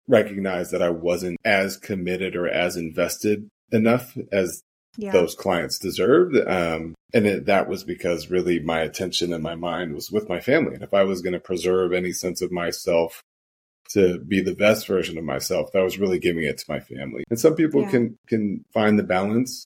recognize 0.07 0.71
that 0.71 0.81
I 0.81 0.89
wasn't 0.89 1.37
as 1.43 1.77
committed 1.77 2.35
or 2.35 2.47
as 2.47 2.75
invested 2.75 3.49
enough 3.71 4.15
as 4.31 4.61
yeah. 4.97 5.11
those 5.11 5.33
clients 5.35 5.79
deserved. 5.79 6.35
Um, 6.35 6.93
and 7.13 7.27
it, 7.27 7.45
that 7.45 7.67
was 7.67 7.83
because 7.83 8.31
really 8.31 8.59
my 8.59 8.81
attention 8.81 9.33
and 9.33 9.43
my 9.43 9.55
mind 9.55 9.93
was 9.93 10.11
with 10.11 10.27
my 10.29 10.39
family. 10.39 10.73
And 10.73 10.83
if 10.83 10.93
I 10.93 11.03
was 11.03 11.21
going 11.21 11.33
to 11.33 11.39
preserve 11.39 11.93
any 11.93 12.11
sense 12.11 12.41
of 12.41 12.51
myself 12.51 13.21
to 13.91 14.19
be 14.19 14.41
the 14.41 14.55
best 14.55 14.87
version 14.87 15.17
of 15.17 15.23
myself, 15.23 15.71
that 15.71 15.83
was 15.83 15.99
really 15.99 16.19
giving 16.19 16.43
it 16.43 16.57
to 16.57 16.65
my 16.67 16.79
family. 16.79 17.23
And 17.29 17.39
some 17.39 17.55
people 17.55 17.83
yeah. 17.83 17.91
can, 17.91 18.17
can 18.27 18.65
find 18.73 18.97
the 18.97 19.03
balance. 19.03 19.65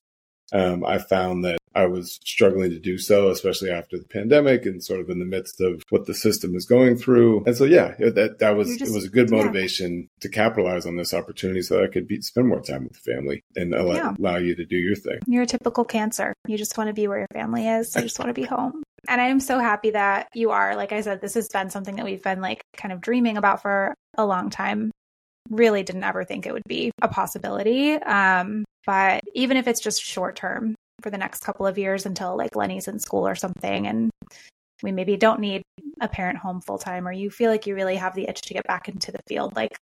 Um, 0.51 0.83
I 0.83 0.97
found 0.97 1.45
that 1.45 1.57
I 1.77 1.86
was 1.86 2.19
struggling 2.25 2.72
to 2.72 2.79
do 2.79 2.98
so, 2.98 3.29
especially 3.29 3.69
after 3.69 3.98
the 3.98 4.05
pandemic 4.05 4.65
and 4.65 4.84
sort 4.84 5.00
of 5.00 5.10
in 5.10 5.19
the 5.19 5.25
midst 5.25 5.62
of 5.62 5.84
what 5.89 6.07
the 6.07 6.13
system 6.15 6.55
is 6.55 6.65
going 6.65 6.98
through. 6.98 7.43
And 7.46 7.55
so, 7.55 7.65
yeah, 7.65 7.93
that 8.00 8.39
that 8.39 8.57
was 8.57 8.75
just, 8.77 8.91
it 8.91 8.96
was 8.96 9.05
a 9.05 9.10
good 9.10 9.29
motivation 9.29 10.01
yeah. 10.01 10.07
to 10.22 10.29
capitalize 10.29 10.86
on 10.88 10.98
this 10.98 11.13
opportunity 11.13 11.62
so 11.62 11.75
that 11.75 11.84
I 11.84 11.88
could 11.88 12.07
be, 12.07 12.19
spend 12.22 12.48
more 12.48 12.62
time 12.62 12.84
with 12.84 12.93
the 12.93 13.12
family 13.12 13.43
and 13.55 13.75
allow, 13.75 13.93
yeah. 13.93 14.13
allow 14.17 14.38
you 14.38 14.55
to 14.55 14.65
do 14.65 14.75
your 14.75 14.96
thing. 14.96 15.19
You're 15.27 15.43
a 15.43 15.48
typical 15.48 15.86
cancer. 15.86 16.34
You 16.48 16.57
just 16.57 16.77
want 16.77 16.88
to 16.89 16.93
be 16.93 17.07
where 17.07 17.19
your 17.19 17.27
family 17.31 17.67
is. 17.67 17.96
You 17.96 18.01
just 18.01 18.17
want 18.17 18.29
to 18.29 18.34
be 18.34 18.43
home. 18.43 18.81
And 19.07 19.22
I 19.22 19.27
am 19.27 19.39
so 19.39 19.60
happy 19.60 19.91
that 19.91 20.29
you 20.34 20.50
are. 20.50 20.75
Like 20.75 20.91
I 20.91 21.01
said, 21.01 21.22
this 21.22 21.36
has 21.36 21.48
been 21.48 21.69
something 21.69 21.96
that 21.98 22.05
we've 22.05 22.24
been 22.24 22.41
like 22.41 22.62
kind 22.75 22.91
of 22.91 23.01
dreaming 23.01 23.38
about 23.38 23.62
for 23.62 23.93
a 24.17 24.25
long 24.25 24.50
time. 24.50 24.89
Really 25.50 25.84
didn't 25.84 26.03
ever 26.03 26.25
think 26.25 26.46
it 26.46 26.53
would 26.53 26.67
be 26.67 26.91
a 27.01 27.07
possibility. 27.07 27.93
Um, 27.93 28.65
but 28.86 29.22
even 29.36 29.57
if 29.57 29.67
it's 29.67 29.79
just 29.79 30.01
short 30.01 30.36
term, 30.36 30.75
for 31.01 31.09
the 31.09 31.17
next 31.17 31.43
couple 31.43 31.67
of 31.67 31.77
years 31.77 32.05
until 32.05 32.35
like 32.37 32.55
Lenny's 32.55 32.87
in 32.87 32.99
school 32.99 33.27
or 33.27 33.35
something 33.35 33.87
and 33.87 34.09
we 34.83 34.91
maybe 34.91 35.17
don't 35.17 35.39
need 35.39 35.63
a 36.01 36.07
parent 36.07 36.37
home 36.37 36.61
full 36.61 36.77
time 36.77 37.07
or 37.07 37.11
you 37.11 37.29
feel 37.29 37.49
like 37.49 37.65
you 37.65 37.75
really 37.75 37.95
have 37.95 38.15
the 38.15 38.27
itch 38.27 38.41
to 38.41 38.53
get 38.53 38.67
back 38.67 38.87
into 38.87 39.11
the 39.11 39.19
field 39.27 39.55
like 39.55 39.75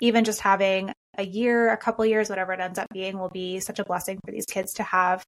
even 0.00 0.24
just 0.24 0.40
having 0.40 0.92
a 1.18 1.24
year 1.24 1.70
a 1.72 1.76
couple 1.76 2.04
years 2.04 2.28
whatever 2.28 2.52
it 2.52 2.60
ends 2.60 2.78
up 2.78 2.88
being 2.92 3.18
will 3.18 3.30
be 3.30 3.60
such 3.60 3.78
a 3.78 3.84
blessing 3.84 4.18
for 4.24 4.32
these 4.32 4.46
kids 4.46 4.74
to 4.74 4.82
have 4.82 5.22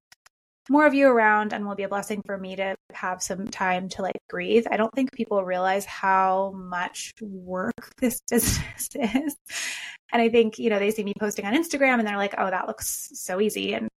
more 0.68 0.86
of 0.86 0.94
you 0.94 1.08
around 1.08 1.52
and 1.52 1.66
will 1.66 1.74
be 1.74 1.82
a 1.84 1.88
blessing 1.88 2.22
for 2.26 2.36
me 2.36 2.56
to 2.56 2.76
have 2.92 3.22
some 3.22 3.48
time 3.48 3.88
to 3.90 4.02
like 4.02 4.16
breathe. 4.28 4.66
I 4.70 4.76
don't 4.76 4.92
think 4.94 5.12
people 5.12 5.42
realize 5.44 5.84
how 5.84 6.52
much 6.54 7.12
work 7.20 7.90
this 7.98 8.20
business 8.30 8.88
is. 8.94 9.36
And 10.12 10.22
I 10.22 10.28
think, 10.28 10.58
you 10.58 10.70
know, 10.70 10.78
they 10.78 10.90
see 10.90 11.04
me 11.04 11.14
posting 11.18 11.44
on 11.44 11.54
Instagram 11.54 11.98
and 11.98 12.06
they're 12.06 12.16
like, 12.16 12.34
oh, 12.38 12.50
that 12.50 12.66
looks 12.66 13.10
so 13.14 13.40
easy. 13.40 13.74
And 13.74 13.88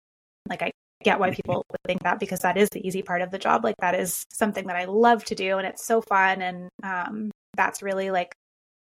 like, 0.49 0.63
I 0.63 0.71
get 1.03 1.19
why 1.19 1.31
people 1.31 1.65
would 1.71 1.81
think 1.87 2.03
that 2.03 2.21
because 2.21 2.41
that 2.41 2.57
is 2.57 2.69
the 2.71 2.87
easy 2.87 3.03
part 3.03 3.23
of 3.23 3.31
the 3.31 3.39
job. 3.39 3.65
Like 3.65 3.77
that 3.81 3.95
is 3.95 4.25
something 4.31 4.67
that 4.67 4.77
I 4.77 4.85
love 4.85 5.25
to 5.27 5.35
do 5.35 5.59
and 5.59 5.67
it's 5.67 5.85
so 5.85 6.01
fun. 6.03 6.43
And 6.43 6.69
um, 6.83 7.31
that's 7.57 7.83
really 7.83 8.11
like 8.11 8.33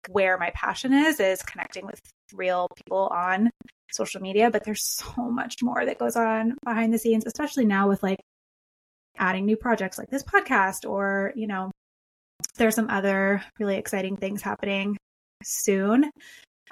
where 0.10 0.38
my 0.38 0.52
passion 0.54 0.94
is, 0.94 1.20
is 1.20 1.42
connecting 1.44 1.86
with 1.86 2.00
real 2.34 2.68
people 2.76 3.08
on 3.08 3.50
social 3.92 4.22
media. 4.22 4.52
But 4.52 4.64
there's 4.64 4.84
so 5.16 5.30
much 5.30 5.56
more 5.62 5.86
that 5.86 6.00
goes 6.00 6.16
on 6.16 6.58
behind 6.64 6.94
the 6.94 7.00
scenes, 7.00 7.26
especially 7.26 7.66
now 7.66 7.88
with 7.88 8.04
like 8.04 8.20
adding 9.18 9.46
new 9.46 9.58
projects 9.58 9.98
like 9.98 10.10
this 10.10 10.24
podcast 10.24 10.90
or, 10.90 11.34
you 11.36 11.48
know, 11.48 11.72
there's 12.56 12.76
some 12.76 12.90
other 12.90 13.44
really 13.60 13.76
exciting 13.76 14.16
things 14.16 14.42
happening 14.42 14.98
soon 15.44 16.10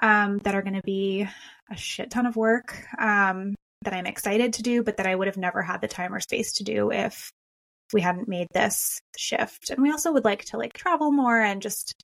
um, 0.00 0.38
that 0.38 0.54
are 0.54 0.62
going 0.62 0.74
to 0.74 0.82
be 0.82 1.26
a 1.70 1.76
shit 1.76 2.10
ton 2.10 2.26
of 2.26 2.36
work. 2.36 2.82
Um, 2.98 3.54
that 3.88 3.96
I'm 3.96 4.06
excited 4.06 4.52
to 4.54 4.62
do, 4.62 4.82
but 4.82 4.98
that 4.98 5.06
I 5.06 5.14
would 5.14 5.28
have 5.28 5.38
never 5.38 5.62
had 5.62 5.80
the 5.80 5.88
time 5.88 6.12
or 6.12 6.20
space 6.20 6.52
to 6.54 6.64
do 6.64 6.92
if 6.92 7.30
we 7.94 8.02
hadn't 8.02 8.28
made 8.28 8.48
this 8.52 9.00
shift. 9.16 9.70
And 9.70 9.82
we 9.82 9.90
also 9.90 10.12
would 10.12 10.26
like 10.26 10.44
to 10.46 10.58
like 10.58 10.74
travel 10.74 11.10
more 11.10 11.40
and 11.40 11.62
just 11.62 11.94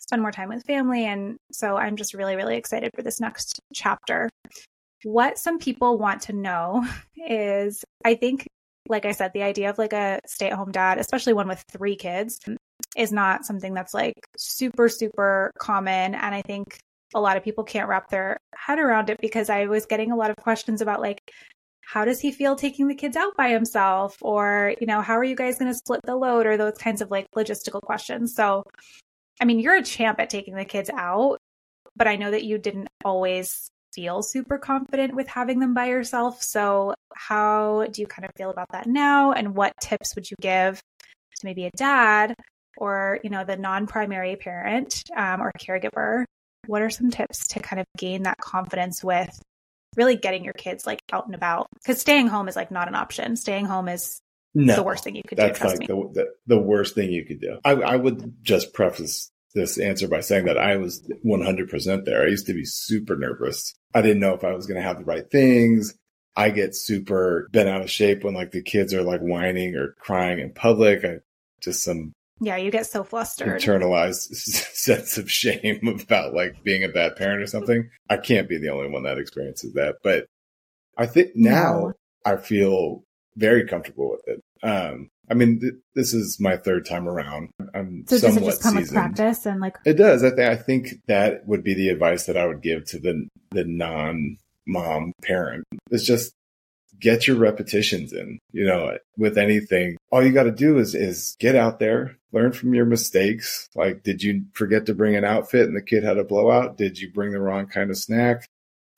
spend 0.00 0.22
more 0.22 0.32
time 0.32 0.48
with 0.48 0.64
family. 0.64 1.04
And 1.04 1.36
so 1.52 1.76
I'm 1.76 1.96
just 1.96 2.14
really, 2.14 2.34
really 2.34 2.56
excited 2.56 2.92
for 2.94 3.02
this 3.02 3.20
next 3.20 3.60
chapter. 3.74 4.30
What 5.02 5.36
some 5.36 5.58
people 5.58 5.98
want 5.98 6.22
to 6.22 6.32
know 6.32 6.82
is 7.14 7.84
I 8.06 8.14
think, 8.14 8.46
like 8.88 9.04
I 9.04 9.12
said, 9.12 9.32
the 9.34 9.42
idea 9.42 9.68
of 9.68 9.76
like 9.76 9.92
a 9.92 10.20
stay 10.26 10.48
at 10.48 10.56
home 10.56 10.72
dad, 10.72 10.96
especially 10.98 11.34
one 11.34 11.48
with 11.48 11.62
three 11.70 11.96
kids, 11.96 12.38
is 12.96 13.12
not 13.12 13.44
something 13.44 13.74
that's 13.74 13.92
like 13.92 14.14
super, 14.38 14.88
super 14.88 15.50
common. 15.58 16.14
And 16.14 16.34
I 16.34 16.40
think 16.40 16.78
a 17.14 17.20
lot 17.20 17.36
of 17.36 17.44
people 17.44 17.64
can't 17.64 17.88
wrap 17.88 18.08
their 18.08 18.38
head 18.54 18.78
around 18.78 19.10
it 19.10 19.20
because 19.20 19.50
I 19.50 19.66
was 19.66 19.86
getting 19.86 20.12
a 20.12 20.16
lot 20.16 20.30
of 20.30 20.36
questions 20.36 20.80
about 20.80 21.00
like, 21.00 21.20
how 21.86 22.04
does 22.04 22.20
he 22.20 22.32
feel 22.32 22.56
taking 22.56 22.88
the 22.88 22.94
kids 22.94 23.16
out 23.16 23.36
by 23.36 23.50
himself? 23.50 24.16
Or, 24.22 24.74
you 24.80 24.86
know, 24.86 25.00
how 25.00 25.14
are 25.14 25.24
you 25.24 25.36
guys 25.36 25.58
going 25.58 25.70
to 25.70 25.76
split 25.76 26.00
the 26.04 26.16
load? 26.16 26.46
Or 26.46 26.56
those 26.56 26.78
kinds 26.78 27.02
of 27.02 27.10
like 27.10 27.26
logistical 27.36 27.80
questions. 27.82 28.34
So, 28.34 28.64
I 29.40 29.44
mean, 29.44 29.60
you're 29.60 29.76
a 29.76 29.82
champ 29.82 30.18
at 30.20 30.30
taking 30.30 30.54
the 30.54 30.64
kids 30.64 30.90
out, 30.90 31.38
but 31.96 32.08
I 32.08 32.16
know 32.16 32.30
that 32.30 32.44
you 32.44 32.58
didn't 32.58 32.88
always 33.04 33.68
feel 33.92 34.22
super 34.22 34.58
confident 34.58 35.14
with 35.14 35.28
having 35.28 35.60
them 35.60 35.74
by 35.74 35.86
yourself. 35.86 36.42
So, 36.42 36.94
how 37.14 37.86
do 37.90 38.00
you 38.00 38.06
kind 38.06 38.24
of 38.24 38.32
feel 38.36 38.50
about 38.50 38.72
that 38.72 38.86
now? 38.86 39.32
And 39.32 39.54
what 39.54 39.72
tips 39.80 40.14
would 40.14 40.30
you 40.30 40.36
give 40.40 40.80
to 41.36 41.46
maybe 41.46 41.66
a 41.66 41.70
dad 41.76 42.34
or, 42.76 43.20
you 43.22 43.30
know, 43.30 43.44
the 43.44 43.56
non 43.56 43.86
primary 43.86 44.36
parent 44.36 45.02
um, 45.16 45.40
or 45.40 45.52
caregiver 45.60 46.24
what 46.66 46.82
are 46.82 46.90
some 46.90 47.10
tips 47.10 47.48
to 47.48 47.60
kind 47.60 47.80
of 47.80 47.86
gain 47.96 48.24
that 48.24 48.38
confidence 48.38 49.02
with 49.02 49.40
really 49.96 50.16
getting 50.16 50.44
your 50.44 50.54
kids 50.54 50.86
like 50.86 51.00
out 51.12 51.26
and 51.26 51.34
about? 51.34 51.68
Because 51.74 52.00
staying 52.00 52.28
home 52.28 52.48
is 52.48 52.56
like 52.56 52.70
not 52.70 52.88
an 52.88 52.94
option. 52.94 53.36
Staying 53.36 53.66
home 53.66 53.88
is 53.88 54.20
no, 54.54 54.76
the 54.76 54.82
worst 54.82 55.04
thing 55.04 55.16
you 55.16 55.22
could 55.26 55.38
that's 55.38 55.58
do. 55.58 55.64
That's 55.64 55.78
like 55.80 55.88
the, 55.88 56.10
the, 56.12 56.26
the, 56.46 56.60
worst 56.60 56.94
thing 56.94 57.10
you 57.10 57.24
could 57.24 57.40
do. 57.40 57.58
I, 57.64 57.72
I 57.72 57.96
would 57.96 58.34
just 58.42 58.72
preface 58.72 59.30
this 59.54 59.78
answer 59.78 60.08
by 60.08 60.20
saying 60.20 60.46
that 60.46 60.58
I 60.58 60.76
was 60.76 61.08
100% 61.24 62.04
there. 62.04 62.22
I 62.22 62.28
used 62.28 62.46
to 62.46 62.54
be 62.54 62.64
super 62.64 63.16
nervous. 63.16 63.74
I 63.94 64.02
didn't 64.02 64.20
know 64.20 64.34
if 64.34 64.44
I 64.44 64.52
was 64.52 64.66
going 64.66 64.80
to 64.80 64.86
have 64.86 64.98
the 64.98 65.04
right 65.04 65.28
things. 65.30 65.94
I 66.36 66.50
get 66.50 66.74
super 66.74 67.48
bent 67.52 67.68
out 67.68 67.82
of 67.82 67.90
shape 67.90 68.24
when 68.24 68.34
like 68.34 68.50
the 68.50 68.62
kids 68.62 68.92
are 68.92 69.02
like 69.02 69.20
whining 69.20 69.76
or 69.76 69.94
crying 70.00 70.40
in 70.40 70.52
public. 70.52 71.04
I 71.04 71.18
just 71.62 71.84
some 71.84 72.12
yeah, 72.40 72.56
you 72.56 72.70
get 72.70 72.86
so 72.86 73.04
flustered. 73.04 73.60
Internalized 73.60 74.34
sense 74.34 75.18
of 75.18 75.30
shame 75.30 76.00
about 76.02 76.34
like 76.34 76.62
being 76.64 76.84
a 76.84 76.88
bad 76.88 77.16
parent 77.16 77.42
or 77.42 77.46
something. 77.46 77.88
I 78.10 78.16
can't 78.16 78.48
be 78.48 78.58
the 78.58 78.70
only 78.70 78.88
one 78.88 79.04
that 79.04 79.18
experiences 79.18 79.74
that. 79.74 79.96
But 80.02 80.26
I 80.96 81.06
think 81.06 81.30
now 81.34 81.72
no. 81.72 81.92
I 82.24 82.36
feel 82.36 83.04
very 83.36 83.66
comfortable 83.66 84.10
with 84.10 84.26
it. 84.26 84.40
Um, 84.62 85.10
I 85.30 85.34
mean, 85.34 85.60
th- 85.60 85.74
this 85.94 86.12
is 86.12 86.38
my 86.38 86.56
third 86.56 86.86
time 86.86 87.08
around. 87.08 87.50
I'm 87.74 88.04
so 88.06 88.18
somewhat 88.18 88.40
does 88.40 88.42
it 88.42 88.50
just 88.50 88.62
come 88.62 88.76
seasoned. 88.76 88.96
with 88.96 89.16
practice 89.16 89.46
and 89.46 89.60
like 89.60 89.76
it 89.84 89.94
does. 89.94 90.22
I 90.22 90.30
think 90.30 90.40
I 90.40 90.56
think 90.56 90.88
that 91.06 91.46
would 91.46 91.64
be 91.64 91.74
the 91.74 91.88
advice 91.88 92.26
that 92.26 92.36
I 92.36 92.46
would 92.46 92.62
give 92.62 92.84
to 92.86 92.98
the 92.98 93.28
the 93.52 93.64
non 93.64 94.36
mom 94.66 95.12
parent. 95.22 95.64
It's 95.90 96.04
just 96.04 96.34
get 97.00 97.26
your 97.26 97.36
repetitions 97.36 98.12
in, 98.12 98.38
you 98.52 98.64
know, 98.64 98.96
with 99.16 99.38
anything. 99.38 99.96
All 100.10 100.24
you 100.24 100.32
got 100.32 100.44
to 100.44 100.52
do 100.52 100.78
is, 100.78 100.94
is 100.94 101.36
get 101.38 101.54
out 101.54 101.78
there, 101.78 102.16
learn 102.32 102.52
from 102.52 102.74
your 102.74 102.86
mistakes. 102.86 103.68
Like, 103.74 104.02
did 104.02 104.22
you 104.22 104.44
forget 104.54 104.86
to 104.86 104.94
bring 104.94 105.16
an 105.16 105.24
outfit 105.24 105.66
and 105.66 105.76
the 105.76 105.82
kid 105.82 106.04
had 106.04 106.18
a 106.18 106.24
blowout? 106.24 106.76
Did 106.76 106.98
you 106.98 107.12
bring 107.12 107.32
the 107.32 107.40
wrong 107.40 107.66
kind 107.66 107.90
of 107.90 107.98
snack? 107.98 108.46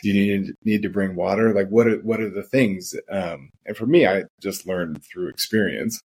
Do 0.02 0.10
you 0.10 0.38
need, 0.38 0.54
need 0.64 0.82
to 0.82 0.90
bring 0.90 1.16
water? 1.16 1.54
Like, 1.54 1.68
what 1.68 1.86
are, 1.86 1.98
what 1.98 2.20
are 2.20 2.30
the 2.30 2.42
things? 2.42 2.94
Um, 3.10 3.50
and 3.64 3.76
for 3.76 3.86
me, 3.86 4.06
I 4.06 4.24
just 4.42 4.66
learned 4.66 5.02
through 5.02 5.28
experience. 5.28 6.00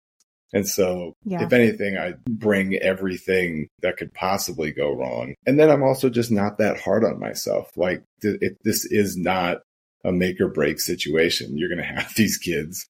And 0.52 0.66
so, 0.66 1.12
yeah. 1.24 1.42
if 1.42 1.52
anything, 1.52 1.98
I 1.98 2.14
bring 2.28 2.76
everything 2.76 3.68
that 3.82 3.96
could 3.96 4.14
possibly 4.14 4.72
go 4.72 4.92
wrong. 4.92 5.34
And 5.46 5.58
then 5.58 5.70
I'm 5.70 5.82
also 5.82 6.08
just 6.08 6.30
not 6.30 6.58
that 6.58 6.80
hard 6.80 7.04
on 7.04 7.18
myself. 7.18 7.70
Like, 7.76 8.02
th- 8.22 8.38
it, 8.40 8.56
this 8.62 8.84
is 8.84 9.16
not 9.16 9.58
a 10.04 10.12
make 10.12 10.40
or 10.40 10.48
break 10.48 10.80
situation. 10.80 11.56
You're 11.56 11.68
going 11.68 11.78
to 11.78 11.84
have 11.84 12.12
these 12.16 12.38
kids 12.38 12.86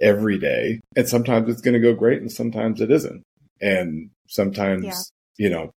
every 0.00 0.38
day. 0.38 0.80
And 0.96 1.08
sometimes 1.08 1.48
it's 1.48 1.60
going 1.60 1.74
to 1.74 1.80
go 1.80 1.94
great 1.94 2.20
and 2.20 2.30
sometimes 2.30 2.80
it 2.80 2.90
isn't. 2.90 3.22
And 3.60 4.10
sometimes, 4.28 4.84
yeah. 5.38 5.46
you 5.46 5.50
know, 5.50 5.70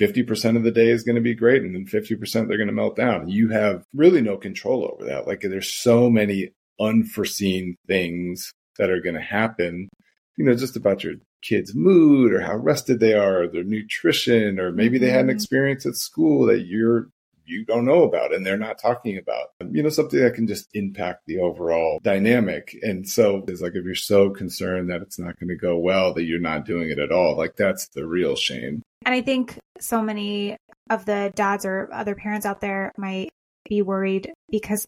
50% 0.00 0.56
of 0.56 0.62
the 0.64 0.70
day 0.70 0.88
is 0.88 1.02
going 1.02 1.16
to 1.16 1.20
be 1.20 1.34
great 1.34 1.62
and 1.62 1.74
then 1.74 1.86
50% 1.86 2.48
they're 2.48 2.56
going 2.56 2.66
to 2.66 2.72
melt 2.72 2.96
down. 2.96 3.28
You 3.28 3.50
have 3.50 3.84
really 3.94 4.22
no 4.22 4.36
control 4.36 4.90
over 4.90 5.04
that. 5.04 5.26
Like 5.26 5.40
there's 5.42 5.72
so 5.72 6.08
many 6.08 6.50
unforeseen 6.80 7.76
things 7.86 8.52
that 8.78 8.90
are 8.90 9.00
going 9.00 9.14
to 9.14 9.20
happen, 9.20 9.88
you 10.36 10.44
know, 10.44 10.54
just 10.54 10.76
about 10.76 11.04
your 11.04 11.14
kid's 11.42 11.74
mood 11.74 12.32
or 12.32 12.40
how 12.40 12.56
rested 12.56 13.00
they 13.00 13.12
are, 13.14 13.42
or 13.42 13.48
their 13.48 13.64
nutrition, 13.64 14.58
or 14.58 14.72
maybe 14.72 14.98
they 14.98 15.10
had 15.10 15.20
an 15.20 15.26
mm-hmm. 15.26 15.36
experience 15.36 15.86
at 15.86 15.96
school 15.96 16.46
that 16.46 16.66
you're 16.66 17.08
you 17.50 17.64
don't 17.64 17.84
know 17.84 18.04
about 18.04 18.32
and 18.32 18.44
they're 18.44 18.56
not 18.56 18.78
talking 18.78 19.18
about. 19.18 19.48
You 19.70 19.82
know, 19.82 19.88
something 19.88 20.20
that 20.20 20.34
can 20.34 20.46
just 20.46 20.68
impact 20.74 21.26
the 21.26 21.38
overall 21.38 21.98
dynamic. 22.02 22.76
And 22.82 23.08
so 23.08 23.44
it's 23.46 23.60
like 23.60 23.74
if 23.74 23.84
you're 23.84 23.94
so 23.94 24.30
concerned 24.30 24.90
that 24.90 25.02
it's 25.02 25.18
not 25.18 25.38
going 25.38 25.48
to 25.48 25.56
go 25.56 25.76
well 25.76 26.14
that 26.14 26.24
you're 26.24 26.40
not 26.40 26.64
doing 26.64 26.90
it 26.90 26.98
at 26.98 27.12
all, 27.12 27.36
like 27.36 27.56
that's 27.56 27.88
the 27.88 28.06
real 28.06 28.36
shame. 28.36 28.82
And 29.04 29.14
I 29.14 29.22
think 29.22 29.58
so 29.80 30.02
many 30.02 30.56
of 30.90 31.04
the 31.04 31.32
dads 31.34 31.64
or 31.64 31.88
other 31.92 32.14
parents 32.14 32.46
out 32.46 32.60
there 32.60 32.92
might 32.96 33.30
be 33.68 33.82
worried 33.82 34.32
because 34.50 34.86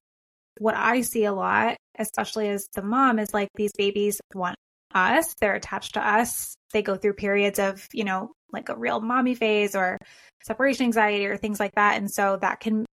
what 0.58 0.74
I 0.76 1.00
see 1.00 1.24
a 1.24 1.32
lot, 1.32 1.76
especially 1.98 2.48
as 2.48 2.68
the 2.74 2.82
mom, 2.82 3.18
is 3.18 3.32
like 3.32 3.48
these 3.54 3.72
babies 3.76 4.20
want 4.34 4.56
us. 4.94 5.34
They're 5.34 5.54
attached 5.54 5.94
to 5.94 6.06
us. 6.06 6.54
They 6.72 6.82
go 6.82 6.96
through 6.96 7.14
periods 7.14 7.58
of, 7.58 7.86
you 7.92 8.04
know, 8.04 8.32
like 8.52 8.68
a 8.68 8.76
real 8.76 9.00
mommy 9.00 9.34
phase 9.34 9.74
or 9.74 9.98
separation 10.42 10.86
anxiety 10.86 11.26
or 11.26 11.36
things 11.36 11.60
like 11.60 11.74
that. 11.74 11.96
And 11.96 12.10
so 12.10 12.38
that 12.40 12.60
can 12.60 12.86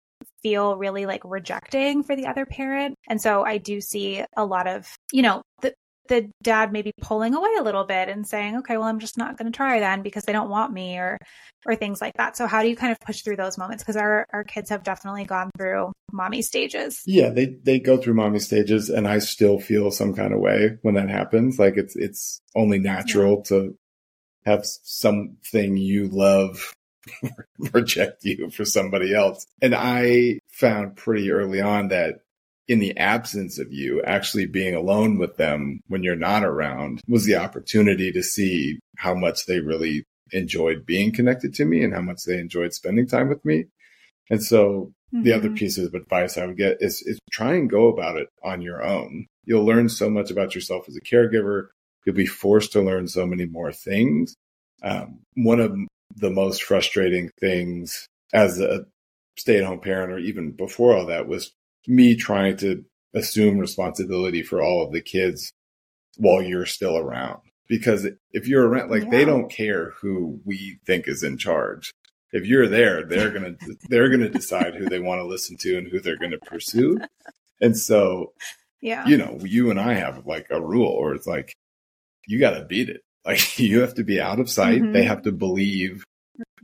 feel 0.42 0.76
really 0.76 1.06
like 1.06 1.22
rejecting 1.24 2.02
for 2.02 2.14
the 2.16 2.26
other 2.26 2.46
parent. 2.46 2.94
And 3.08 3.20
so 3.20 3.44
I 3.44 3.58
do 3.58 3.80
see 3.80 4.24
a 4.36 4.44
lot 4.44 4.66
of, 4.66 4.88
you 5.12 5.22
know, 5.22 5.42
the, 5.62 5.74
the 6.08 6.30
dad 6.42 6.72
maybe 6.72 6.92
pulling 7.00 7.34
away 7.34 7.50
a 7.58 7.62
little 7.62 7.84
bit 7.84 8.08
and 8.08 8.26
saying, 8.26 8.58
okay, 8.58 8.76
well, 8.76 8.86
I'm 8.86 8.98
just 8.98 9.18
not 9.18 9.36
going 9.36 9.50
to 9.50 9.56
try 9.56 9.80
then 9.80 10.02
because 10.02 10.24
they 10.24 10.32
don't 10.32 10.50
want 10.50 10.72
me 10.72 10.98
or, 10.98 11.18
or 11.66 11.76
things 11.76 12.00
like 12.00 12.14
that. 12.16 12.36
So 12.36 12.46
how 12.46 12.62
do 12.62 12.68
you 12.68 12.76
kind 12.76 12.92
of 12.92 13.00
push 13.00 13.22
through 13.22 13.36
those 13.36 13.58
moments? 13.58 13.82
Because 13.82 13.96
our, 13.96 14.26
our 14.32 14.44
kids 14.44 14.70
have 14.70 14.82
definitely 14.82 15.24
gone 15.24 15.50
through 15.56 15.92
mommy 16.12 16.42
stages. 16.42 17.02
Yeah, 17.06 17.30
they, 17.30 17.56
they 17.62 17.78
go 17.78 17.96
through 17.96 18.14
mommy 18.14 18.38
stages 18.38 18.88
and 18.88 19.06
I 19.06 19.18
still 19.18 19.58
feel 19.58 19.90
some 19.90 20.14
kind 20.14 20.32
of 20.32 20.40
way 20.40 20.78
when 20.82 20.94
that 20.94 21.08
happens. 21.08 21.58
Like 21.58 21.76
it's, 21.76 21.96
it's 21.96 22.40
only 22.54 22.78
natural 22.78 23.36
yeah. 23.36 23.48
to 23.48 23.78
have 24.44 24.64
something 24.64 25.76
you 25.76 26.08
love 26.08 26.72
reject 27.72 28.24
you 28.24 28.50
for 28.50 28.64
somebody 28.64 29.14
else. 29.14 29.46
And 29.60 29.74
I 29.74 30.40
found 30.48 30.96
pretty 30.96 31.30
early 31.30 31.60
on 31.60 31.88
that 31.88 32.20
in 32.68 32.80
the 32.80 32.96
absence 32.96 33.58
of 33.58 33.72
you, 33.72 34.02
actually 34.02 34.46
being 34.46 34.74
alone 34.74 35.18
with 35.18 35.36
them 35.36 35.80
when 35.86 36.02
you're 36.02 36.16
not 36.16 36.44
around 36.44 37.00
was 37.06 37.24
the 37.24 37.36
opportunity 37.36 38.10
to 38.12 38.22
see 38.22 38.78
how 38.96 39.14
much 39.14 39.46
they 39.46 39.60
really 39.60 40.04
enjoyed 40.32 40.84
being 40.84 41.12
connected 41.12 41.54
to 41.54 41.64
me 41.64 41.84
and 41.84 41.94
how 41.94 42.00
much 42.00 42.24
they 42.24 42.38
enjoyed 42.38 42.72
spending 42.74 43.06
time 43.06 43.28
with 43.28 43.44
me. 43.44 43.66
And 44.30 44.42
so 44.42 44.92
mm-hmm. 45.14 45.22
the 45.22 45.32
other 45.32 45.48
mm-hmm. 45.48 45.86
of 45.86 45.94
advice 45.94 46.36
I 46.36 46.46
would 46.46 46.56
get 46.56 46.78
is, 46.80 47.02
is 47.02 47.18
try 47.30 47.54
and 47.54 47.70
go 47.70 47.86
about 47.86 48.16
it 48.16 48.28
on 48.42 48.60
your 48.60 48.84
own. 48.84 49.26
You'll 49.44 49.64
learn 49.64 49.88
so 49.88 50.10
much 50.10 50.30
about 50.30 50.54
yourself 50.54 50.88
as 50.88 50.96
a 50.96 51.00
caregiver. 51.00 51.68
You'll 52.04 52.16
be 52.16 52.26
forced 52.26 52.72
to 52.72 52.82
learn 52.82 53.06
so 53.06 53.26
many 53.26 53.46
more 53.46 53.72
things. 53.72 54.34
Um, 54.82 55.20
one 55.34 55.60
of 55.60 55.76
the 56.16 56.30
most 56.30 56.64
frustrating 56.64 57.30
things 57.40 58.06
as 58.32 58.60
a 58.60 58.86
stay 59.38 59.58
at 59.58 59.64
home 59.64 59.80
parent 59.80 60.12
or 60.12 60.18
even 60.18 60.50
before 60.50 60.96
all 60.96 61.06
that 61.06 61.28
was 61.28 61.52
me 61.88 62.16
trying 62.16 62.56
to 62.58 62.84
assume 63.14 63.58
responsibility 63.58 64.42
for 64.42 64.62
all 64.62 64.82
of 64.84 64.92
the 64.92 65.00
kids 65.00 65.52
while 66.16 66.42
you're 66.42 66.66
still 66.66 66.96
around. 66.96 67.40
Because 67.68 68.06
if 68.32 68.46
you're 68.46 68.68
around, 68.68 68.90
like 68.90 69.04
yeah. 69.04 69.10
they 69.10 69.24
don't 69.24 69.50
care 69.50 69.90
who 70.00 70.40
we 70.44 70.78
think 70.86 71.08
is 71.08 71.22
in 71.22 71.36
charge. 71.36 71.92
If 72.32 72.46
you're 72.46 72.68
there, 72.68 73.04
they're 73.04 73.30
gonna 73.30 73.54
they're 73.88 74.08
gonna 74.08 74.28
decide 74.28 74.74
who 74.74 74.88
they 74.88 75.00
want 75.00 75.20
to 75.20 75.26
listen 75.26 75.56
to 75.60 75.78
and 75.78 75.88
who 75.88 76.00
they're 76.00 76.18
gonna 76.18 76.38
pursue. 76.38 76.98
And 77.60 77.76
so, 77.76 78.32
yeah, 78.80 79.06
you 79.06 79.16
know, 79.16 79.38
you 79.42 79.70
and 79.70 79.80
I 79.80 79.94
have 79.94 80.26
like 80.26 80.46
a 80.50 80.60
rule, 80.60 80.88
or 80.88 81.14
it's 81.14 81.26
like 81.26 81.54
you 82.26 82.38
got 82.38 82.58
to 82.58 82.64
beat 82.64 82.88
it. 82.88 83.02
Like 83.26 83.58
you 83.58 83.80
have 83.80 83.94
to 83.94 84.04
be 84.04 84.20
out 84.20 84.38
of 84.38 84.48
sight. 84.48 84.80
Mm-hmm. 84.80 84.92
They 84.92 85.02
have 85.02 85.22
to 85.22 85.32
believe 85.32 86.04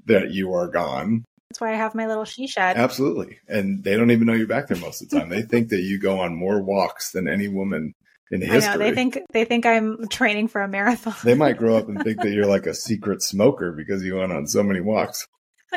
that 0.06 0.30
you 0.30 0.52
are 0.52 0.68
gone. 0.68 1.24
That's 1.52 1.60
why 1.60 1.74
I 1.74 1.76
have 1.76 1.94
my 1.94 2.06
little 2.06 2.24
she 2.24 2.46
shed. 2.46 2.78
Absolutely. 2.78 3.38
And 3.46 3.84
they 3.84 3.94
don't 3.94 4.10
even 4.10 4.26
know 4.26 4.32
you're 4.32 4.46
back 4.46 4.68
there 4.68 4.78
most 4.78 5.02
of 5.02 5.10
the 5.10 5.20
time. 5.20 5.28
they 5.28 5.42
think 5.42 5.68
that 5.68 5.82
you 5.82 6.00
go 6.00 6.18
on 6.18 6.34
more 6.34 6.62
walks 6.62 7.12
than 7.12 7.28
any 7.28 7.46
woman 7.46 7.92
in 8.30 8.40
history. 8.40 8.70
I 8.70 8.72
know, 8.72 8.78
they 8.78 8.94
think 8.94 9.18
they 9.34 9.44
think 9.44 9.66
I'm 9.66 10.08
training 10.08 10.48
for 10.48 10.62
a 10.62 10.68
marathon. 10.68 11.12
they 11.24 11.34
might 11.34 11.58
grow 11.58 11.76
up 11.76 11.90
and 11.90 12.02
think 12.02 12.22
that 12.22 12.30
you're 12.30 12.46
like 12.46 12.64
a 12.64 12.72
secret 12.72 13.20
smoker 13.20 13.70
because 13.70 14.02
you 14.02 14.16
went 14.16 14.32
on 14.32 14.46
so 14.46 14.62
many 14.62 14.80
walks. 14.80 15.28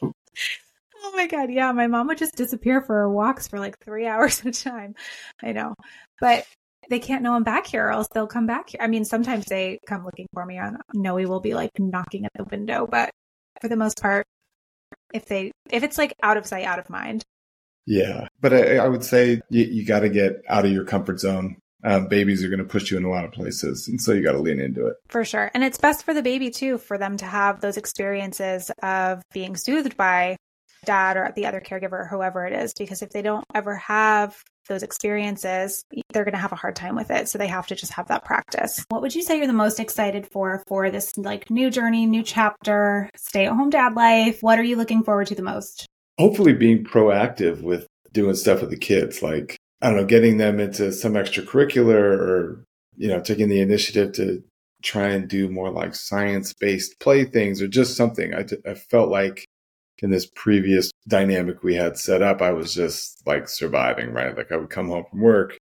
oh 0.00 0.12
my 1.12 1.26
god, 1.26 1.50
yeah, 1.50 1.72
my 1.72 1.88
mom 1.88 2.06
would 2.06 2.18
just 2.18 2.36
disappear 2.36 2.82
for 2.82 3.10
walks 3.10 3.48
for 3.48 3.58
like 3.58 3.80
3 3.84 4.06
hours 4.06 4.38
at 4.46 4.46
a 4.46 4.62
time. 4.62 4.94
I 5.42 5.50
know. 5.50 5.74
But 6.20 6.46
they 6.88 7.00
can't 7.00 7.24
know 7.24 7.34
I'm 7.34 7.42
back 7.42 7.66
here 7.66 7.88
or 7.88 7.90
else 7.90 8.06
they'll 8.14 8.28
come 8.28 8.46
back 8.46 8.70
here. 8.70 8.80
I 8.80 8.86
mean, 8.86 9.04
sometimes 9.04 9.46
they 9.46 9.80
come 9.88 10.04
looking 10.04 10.28
for 10.32 10.46
me. 10.46 10.60
Know 10.94 11.16
we 11.16 11.26
will 11.26 11.40
be 11.40 11.54
like 11.54 11.72
knocking 11.80 12.26
at 12.26 12.32
the 12.36 12.44
window, 12.44 12.86
but 12.88 13.10
for 13.60 13.68
the 13.68 13.76
most 13.76 14.00
part, 14.00 14.26
if 15.12 15.26
they 15.26 15.52
if 15.70 15.82
it's 15.82 15.98
like 15.98 16.14
out 16.22 16.36
of 16.36 16.46
sight, 16.46 16.64
out 16.64 16.78
of 16.78 16.90
mind. 16.90 17.24
Yeah, 17.86 18.28
but 18.40 18.52
I, 18.52 18.76
I 18.76 18.88
would 18.88 19.04
say 19.04 19.40
you, 19.50 19.64
you 19.64 19.86
got 19.86 20.00
to 20.00 20.08
get 20.08 20.42
out 20.48 20.64
of 20.64 20.72
your 20.72 20.84
comfort 20.84 21.20
zone. 21.20 21.56
Um, 21.82 22.08
babies 22.08 22.44
are 22.44 22.48
going 22.48 22.58
to 22.58 22.64
push 22.64 22.90
you 22.90 22.98
in 22.98 23.04
a 23.04 23.10
lot 23.10 23.24
of 23.24 23.32
places, 23.32 23.88
and 23.88 24.00
so 24.00 24.12
you 24.12 24.22
got 24.22 24.32
to 24.32 24.40
lean 24.40 24.60
into 24.60 24.86
it 24.86 24.96
for 25.08 25.24
sure. 25.24 25.50
And 25.54 25.64
it's 25.64 25.78
best 25.78 26.04
for 26.04 26.12
the 26.12 26.22
baby 26.22 26.50
too, 26.50 26.76
for 26.78 26.98
them 26.98 27.16
to 27.18 27.24
have 27.24 27.60
those 27.60 27.78
experiences 27.78 28.70
of 28.82 29.22
being 29.32 29.56
soothed 29.56 29.96
by 29.96 30.36
dad 30.84 31.16
or 31.16 31.32
the 31.36 31.46
other 31.46 31.60
caregiver 31.60 31.92
or 31.92 32.08
whoever 32.10 32.46
it 32.46 32.52
is 32.52 32.72
because 32.78 33.02
if 33.02 33.10
they 33.10 33.22
don't 33.22 33.44
ever 33.54 33.76
have 33.76 34.42
those 34.68 34.82
experiences 34.82 35.84
they're 36.12 36.24
going 36.24 36.34
to 36.34 36.40
have 36.40 36.52
a 36.52 36.56
hard 36.56 36.76
time 36.76 36.96
with 36.96 37.10
it. 37.10 37.28
So 37.28 37.38
they 37.38 37.46
have 37.46 37.66
to 37.68 37.74
just 37.74 37.92
have 37.92 38.08
that 38.08 38.24
practice. 38.24 38.84
What 38.88 39.02
would 39.02 39.14
you 39.14 39.22
say 39.22 39.38
you're 39.38 39.46
the 39.46 39.52
most 39.52 39.80
excited 39.80 40.26
for 40.26 40.62
for 40.66 40.90
this 40.90 41.16
like 41.16 41.50
new 41.50 41.70
journey 41.70 42.06
new 42.06 42.22
chapter 42.22 43.08
stay 43.16 43.46
at 43.46 43.52
home 43.52 43.70
dad 43.70 43.94
life? 43.94 44.42
What 44.42 44.58
are 44.58 44.64
you 44.64 44.76
looking 44.76 45.02
forward 45.02 45.28
to 45.28 45.34
the 45.34 45.42
most? 45.42 45.86
Hopefully 46.18 46.52
being 46.52 46.84
proactive 46.84 47.62
with 47.62 47.86
doing 48.12 48.34
stuff 48.34 48.60
with 48.60 48.70
the 48.70 48.76
kids 48.76 49.22
like 49.22 49.56
i 49.82 49.86
don't 49.86 49.96
know 49.96 50.04
getting 50.04 50.36
them 50.36 50.58
into 50.58 50.90
some 50.92 51.12
extracurricular 51.12 52.18
or 52.18 52.64
you 52.96 53.06
know 53.06 53.20
taking 53.20 53.48
the 53.48 53.60
initiative 53.60 54.12
to 54.12 54.42
try 54.82 55.08
and 55.08 55.28
do 55.28 55.48
more 55.48 55.70
like 55.70 55.94
science 55.94 56.52
based 56.54 56.98
play 57.00 57.24
things 57.24 57.60
or 57.60 57.68
just 57.68 57.96
something. 57.96 58.34
I, 58.34 58.44
I 58.68 58.74
felt 58.74 59.10
like 59.10 59.46
in 60.02 60.10
this 60.10 60.26
previous 60.34 60.90
dynamic 61.08 61.62
we 61.62 61.74
had 61.74 61.98
set 61.98 62.22
up, 62.22 62.40
I 62.42 62.52
was 62.52 62.74
just 62.74 63.22
like 63.26 63.48
surviving, 63.48 64.12
right? 64.12 64.36
Like 64.36 64.52
I 64.52 64.56
would 64.56 64.70
come 64.70 64.88
home 64.88 65.04
from 65.10 65.20
work. 65.20 65.58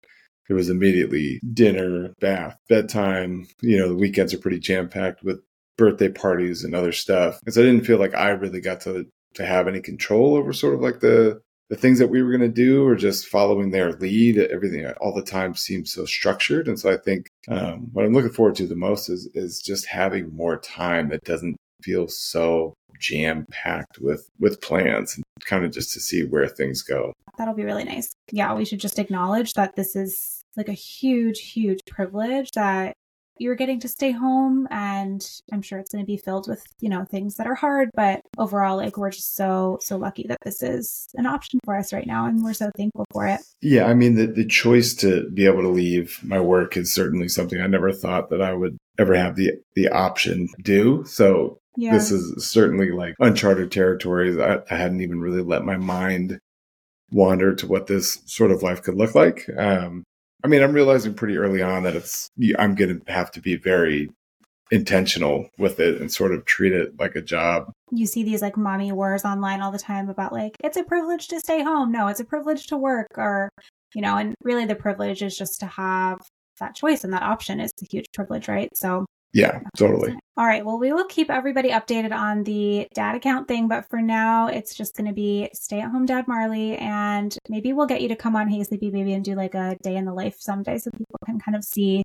It 0.49 0.53
was 0.53 0.69
immediately 0.69 1.41
dinner, 1.53 2.13
bath, 2.19 2.57
bedtime. 2.69 3.47
You 3.61 3.77
know, 3.77 3.89
the 3.89 3.95
weekends 3.95 4.33
are 4.33 4.39
pretty 4.39 4.59
jam 4.59 4.87
packed 4.89 5.23
with 5.23 5.41
birthday 5.77 6.09
parties 6.09 6.63
and 6.63 6.73
other 6.73 6.91
stuff. 6.91 7.39
And 7.45 7.53
so 7.53 7.61
I 7.61 7.65
didn't 7.65 7.85
feel 7.85 7.99
like 7.99 8.15
I 8.15 8.29
really 8.29 8.61
got 8.61 8.81
to 8.81 9.05
to 9.35 9.45
have 9.45 9.67
any 9.67 9.81
control 9.81 10.35
over 10.35 10.51
sort 10.53 10.73
of 10.73 10.81
like 10.81 10.99
the 10.99 11.41
the 11.69 11.75
things 11.75 11.99
that 11.99 12.07
we 12.07 12.23
were 12.23 12.31
going 12.31 12.39
to 12.41 12.47
do 12.47 12.85
or 12.87 12.95
just 12.95 13.27
following 13.27 13.71
their 13.71 13.91
lead. 13.93 14.37
Everything 14.37 14.85
all 15.01 15.13
the 15.13 15.21
time 15.21 15.53
seemed 15.53 15.87
so 15.87 16.05
structured. 16.05 16.67
And 16.67 16.79
so 16.79 16.91
I 16.91 16.97
think 16.97 17.27
um, 17.49 17.89
what 17.91 18.05
I'm 18.05 18.13
looking 18.13 18.31
forward 18.31 18.55
to 18.55 18.67
the 18.67 18.75
most 18.75 19.09
is 19.09 19.29
is 19.33 19.61
just 19.61 19.85
having 19.85 20.35
more 20.35 20.57
time 20.57 21.09
that 21.09 21.23
doesn't 21.23 21.57
feel 21.83 22.07
so 22.07 22.73
jam 22.99 23.45
packed 23.51 23.99
with 23.99 24.27
with 24.39 24.61
plans 24.61 25.15
and 25.15 25.23
kind 25.45 25.63
of 25.63 25.71
just 25.71 25.93
to 25.93 25.99
see 25.99 26.23
where 26.23 26.47
things 26.47 26.81
go. 26.81 27.13
That'll 27.37 27.53
be 27.53 27.65
really 27.65 27.83
nice. 27.83 28.13
Yeah, 28.31 28.55
we 28.55 28.65
should 28.65 28.79
just 28.79 28.99
acknowledge 28.99 29.53
that 29.53 29.75
this 29.75 29.95
is 29.95 30.41
like 30.55 30.69
a 30.69 30.73
huge, 30.73 31.51
huge 31.51 31.81
privilege 31.85 32.49
that 32.51 32.93
you're 33.39 33.55
getting 33.55 33.79
to 33.79 33.87
stay 33.87 34.11
home 34.11 34.67
and 34.71 35.29
i'm 35.51 35.61
sure 35.61 35.79
it's 35.79 35.91
going 35.91 36.03
to 36.03 36.07
be 36.07 36.17
filled 36.17 36.47
with 36.47 36.63
you 36.79 36.89
know 36.89 37.05
things 37.05 37.35
that 37.35 37.47
are 37.47 37.55
hard 37.55 37.89
but 37.93 38.21
overall 38.37 38.77
like 38.77 38.97
we're 38.97 39.11
just 39.11 39.35
so 39.35 39.77
so 39.81 39.97
lucky 39.97 40.25
that 40.27 40.37
this 40.43 40.63
is 40.63 41.07
an 41.15 41.25
option 41.25 41.59
for 41.63 41.75
us 41.75 41.93
right 41.93 42.07
now 42.07 42.25
and 42.25 42.43
we're 42.43 42.53
so 42.53 42.69
thankful 42.75 43.05
for 43.11 43.27
it 43.27 43.39
yeah 43.61 43.85
i 43.85 43.93
mean 43.93 44.15
the, 44.15 44.27
the 44.27 44.45
choice 44.45 44.93
to 44.93 45.29
be 45.31 45.45
able 45.45 45.61
to 45.61 45.69
leave 45.69 46.19
my 46.23 46.39
work 46.39 46.75
is 46.77 46.93
certainly 46.93 47.27
something 47.27 47.61
i 47.61 47.67
never 47.67 47.91
thought 47.91 48.29
that 48.29 48.41
i 48.41 48.53
would 48.53 48.77
ever 48.99 49.15
have 49.15 49.35
the 49.35 49.51
the 49.75 49.87
option 49.89 50.47
to 50.55 50.61
do 50.61 51.03
so 51.05 51.59
yeah. 51.77 51.93
This 51.93 52.11
is 52.11 52.49
certainly 52.51 52.91
like 52.91 53.13
uncharted 53.19 53.71
territories. 53.71 54.35
I, 54.35 54.57
I, 54.69 54.75
hadn't 54.75 55.01
even 55.01 55.21
really 55.21 55.43
let 55.43 55.63
my 55.63 55.77
mind 55.77 56.39
wander 57.11 57.53
to 57.53 57.67
what 57.67 57.85
this 57.85 58.19
sort 58.25 58.49
of 58.49 58.63
life 58.63 58.81
could 58.81 58.95
look 58.95 59.13
like. 59.13 59.47
Um, 59.55 60.03
I 60.43 60.47
mean, 60.47 60.63
I'm 60.63 60.73
realizing 60.73 61.13
pretty 61.13 61.37
early 61.37 61.61
on 61.61 61.83
that 61.83 61.95
it's, 61.95 62.29
I'm 62.57 62.73
going 62.73 62.99
to 62.99 63.11
have 63.11 63.29
to 63.31 63.41
be 63.41 63.57
very 63.57 64.09
intentional 64.71 65.49
with 65.59 65.79
it 65.79 66.01
and 66.01 66.11
sort 66.11 66.33
of 66.33 66.45
treat 66.45 66.73
it 66.73 66.99
like 66.99 67.15
a 67.15 67.21
job. 67.21 67.71
You 67.91 68.07
see 68.07 68.23
these 68.23 68.41
like 68.41 68.57
mommy 68.57 68.91
wars 68.91 69.23
online 69.23 69.61
all 69.61 69.71
the 69.71 69.77
time 69.77 70.09
about 70.09 70.33
like, 70.33 70.57
it's 70.63 70.77
a 70.77 70.83
privilege 70.83 71.27
to 71.27 71.39
stay 71.39 71.61
home. 71.61 71.91
No, 71.91 72.07
it's 72.07 72.19
a 72.19 72.25
privilege 72.25 72.65
to 72.67 72.77
work 72.77 73.07
or, 73.17 73.49
you 73.93 74.01
know, 74.01 74.17
and 74.17 74.33
really 74.43 74.65
the 74.65 74.75
privilege 74.75 75.21
is 75.21 75.37
just 75.37 75.59
to 75.59 75.67
have 75.67 76.17
that 76.59 76.75
choice 76.75 77.03
and 77.03 77.13
that 77.13 77.23
option 77.23 77.59
is 77.59 77.71
a 77.81 77.85
huge 77.89 78.05
privilege, 78.13 78.47
right? 78.47 78.75
So 78.75 79.05
Yeah, 79.33 79.59
totally. 79.77 80.15
All 80.37 80.45
right. 80.45 80.65
Well, 80.65 80.79
we 80.79 80.93
will 80.93 81.05
keep 81.05 81.29
everybody 81.29 81.69
updated 81.69 82.11
on 82.11 82.43
the 82.43 82.87
dad 82.93 83.15
account 83.15 83.47
thing, 83.47 83.67
but 83.67 83.89
for 83.89 84.01
now, 84.01 84.47
it's 84.47 84.75
just 84.75 84.95
going 84.95 85.07
to 85.07 85.13
be 85.13 85.49
stay 85.53 85.79
at 85.81 85.89
home 85.91 86.05
dad 86.05 86.27
Marley. 86.27 86.77
And 86.77 87.35
maybe 87.49 87.73
we'll 87.73 87.87
get 87.87 88.01
you 88.01 88.07
to 88.09 88.15
come 88.15 88.35
on 88.35 88.47
Hey 88.47 88.63
Sleepy 88.63 88.89
Baby 88.89 89.13
and 89.13 89.25
do 89.25 89.35
like 89.35 89.55
a 89.55 89.77
day 89.81 89.95
in 89.95 90.05
the 90.05 90.13
life 90.13 90.37
someday 90.39 90.77
so 90.77 90.91
people 90.91 91.17
can 91.25 91.39
kind 91.39 91.55
of 91.55 91.63
see 91.63 92.03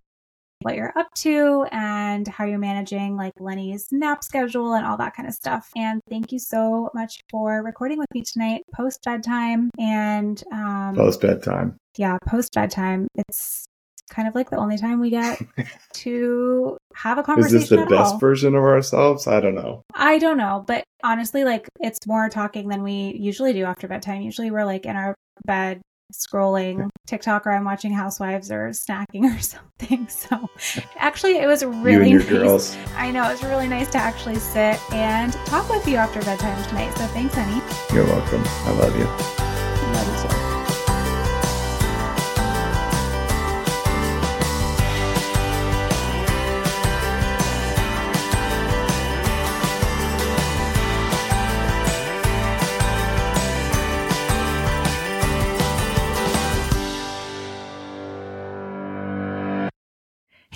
what 0.63 0.77
you're 0.77 0.97
up 0.97 1.09
to 1.15 1.67
and 1.73 2.27
how 2.29 2.45
you're 2.45 2.59
managing 2.59 3.17
like 3.17 3.33
Lenny's 3.39 3.89
nap 3.91 4.23
schedule 4.25 4.75
and 4.75 4.87
all 4.87 4.97
that 4.97 5.15
kind 5.15 5.29
of 5.29 5.35
stuff. 5.35 5.71
And 5.77 6.01
thank 6.09 6.33
you 6.33 6.39
so 6.39 6.91
much 6.95 7.21
for 7.31 7.63
recording 7.63 7.99
with 7.99 8.09
me 8.15 8.23
tonight 8.23 8.63
post 8.75 9.01
bedtime 9.05 9.71
and 9.79 10.43
um, 10.53 10.95
post 10.95 11.21
bedtime. 11.21 11.77
Yeah, 11.97 12.19
post 12.27 12.53
bedtime. 12.55 13.09
It's 13.15 13.65
kind 14.13 14.29
of 14.29 14.35
like 14.35 14.51
the 14.51 14.59
only 14.59 14.77
time 14.77 15.01
we 15.01 15.11
get 15.11 15.41
to 15.95 16.77
have 16.95 17.19
a 17.19 17.23
conversation. 17.23 17.57
Is 17.57 17.69
this 17.69 17.79
the 17.79 17.87
best 17.87 18.15
all. 18.15 18.19
version 18.19 18.55
of 18.55 18.63
ourselves? 18.63 19.27
I 19.27 19.41
don't 19.41 19.55
know. 19.55 19.83
I 19.95 20.19
don't 20.19 20.37
know, 20.37 20.63
but 20.67 20.85
honestly, 21.03 21.45
like 21.45 21.69
it's 21.81 22.07
more 22.07 22.29
talking 22.29 22.69
than 22.69 22.83
we 22.83 23.17
usually 23.19 23.53
do 23.53 23.65
after 23.65 23.89
bedtime. 23.89 24.23
Usually 24.23 24.51
we're 24.51 24.65
like 24.65 24.87
in 24.87 24.97
our 24.97 25.15
bed 25.45 25.81
scrolling 26.13 26.91
TikTok 27.07 27.47
or 27.47 27.53
I'm 27.53 27.65
watching 27.65 27.91
Housewives 27.91 28.51
or 28.51 28.69
snacking 28.69 29.25
or 29.37 29.41
something. 29.41 30.07
So 30.09 30.49
actually 30.97 31.39
it 31.39 31.47
was 31.47 31.65
really 31.65 32.13
nice. 32.13 32.29
Girls. 32.29 32.77
I 32.97 33.11
know 33.11 33.27
it 33.27 33.33
was 33.33 33.43
really 33.43 33.69
nice 33.69 33.91
to 33.93 33.99
actually 33.99 34.37
sit 34.37 34.79
and 34.93 35.33
talk 35.47 35.69
with 35.71 35.89
you 35.89 35.97
after 35.97 36.21
bedtime 36.21 36.63
tonight. 36.69 36.93
So 36.99 37.07
thanks, 37.09 37.35
honey. 37.35 37.63
You're 37.95 38.07
welcome. 38.07 38.43
I 38.45 38.73
love 38.73 38.97
you. 38.99 39.07
I 39.09 39.93
love 39.95 40.23
you 40.23 40.29
too. 40.29 40.42